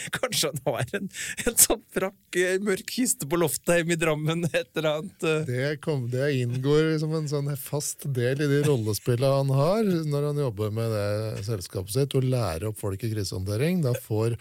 [0.20, 1.10] Kanskje han har en,
[1.46, 5.28] en sånn frakk, eh, mørk kiste på loftet hjemme i Drammen, et eller annet.
[5.30, 5.46] eh.
[5.50, 10.30] Det, kom, det inngår som en sånn fast del i de rollespillene han har når
[10.32, 13.84] han jobber med det selskapet sitt, å lære opp folk i krisehåndtering.
[13.86, 14.38] Da får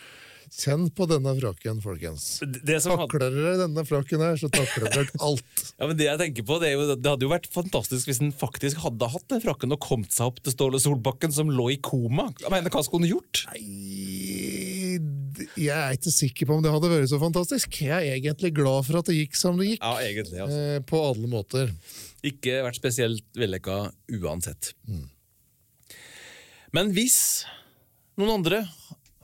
[0.53, 2.25] Kjenn på denne frakken, folkens.
[2.45, 5.63] Det som hadde, Takler dere denne frakken her, så takler dere alt.
[5.79, 8.35] ja, men det jeg tenker på, det, jo, det hadde jo vært fantastisk hvis den
[8.37, 11.79] faktisk hadde hatt den frakken og kommet seg opp til Ståle Solbakken, som lå i
[11.81, 12.29] koma.
[12.43, 13.47] Jeg mener, Hva skulle hun gjort?
[13.49, 13.63] Nei,
[15.61, 17.81] Jeg er ikke sikker på om det hadde vært så fantastisk.
[17.85, 19.83] Jeg er egentlig glad for at det gikk som det gikk.
[19.85, 20.41] Ja, egentlig.
[20.41, 20.61] altså.
[20.77, 21.73] eh, På alle måter.
[22.25, 23.77] Ikke vært spesielt vellykka
[24.23, 24.73] uansett.
[26.73, 27.19] Men hvis
[28.17, 28.63] noen andre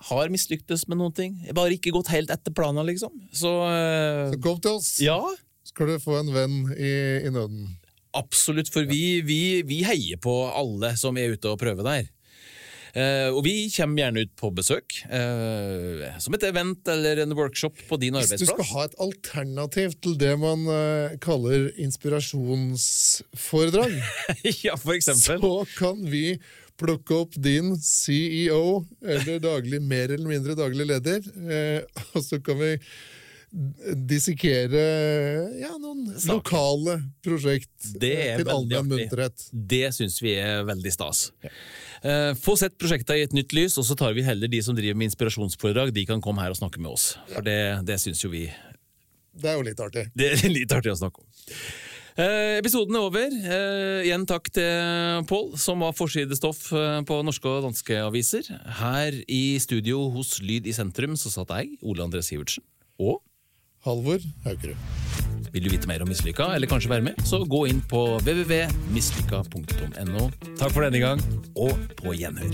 [0.09, 4.41] har mislyktes med noen ting, bare ikke gått helt etter planen, liksom, så eh, Så
[4.45, 5.19] kom til oss, Ja,
[5.67, 6.93] skal du få en venn i,
[7.27, 7.65] i nøden.
[8.17, 8.71] absolutt.
[8.73, 12.07] For vi, vi, vi heier på alle som er ute og prøver der.
[12.95, 17.75] Eh, og vi kommer gjerne ut på besøk, eh, som et event eller en workshop
[17.89, 18.41] på din arbeidsplass.
[18.41, 23.93] Hvis du skal ha et alternativ til det man eh, kaller inspirasjonsforedrag,
[24.67, 25.39] ja, for eksempel.
[25.43, 26.25] så kan vi
[26.79, 31.21] plukke opp din CEO, eller daglig, mer eller mindre daglig leder,
[32.15, 32.79] og så kan vi
[34.09, 34.81] dissekere
[35.57, 36.35] ja, noen Saker.
[36.35, 39.47] lokale prosjekt til allmenn munterhet.
[39.53, 41.33] Det syns vi er veldig stas.
[41.41, 41.49] Eh,
[42.39, 44.99] få sett prosjektet i et nytt lys, og så tar vi heller de som driver
[44.99, 45.93] med inspirasjonsforedrag.
[45.97, 47.11] De kan komme her og snakke med oss.
[47.33, 48.47] For det, det syns jo vi
[49.39, 50.09] Det er jo litt artig.
[50.15, 51.29] Det er litt artig å snakke om.
[52.19, 53.31] Eh, episoden er over.
[53.31, 58.49] Eh, igjen takk til Pål, som var forsidestoff eh, på norske og danske aviser.
[58.81, 62.67] Her i studio hos Lyd i sentrum så satt jeg, Ole André Sivertsen.
[62.99, 63.21] Og
[63.89, 64.77] Halvor Haukerud.
[65.53, 70.29] vil du vite mer om Mislykka, eller kanskje være med, så gå inn på www.mislykka.no.
[70.61, 71.21] Takk for denne gang,
[71.57, 72.53] og på gjenhør.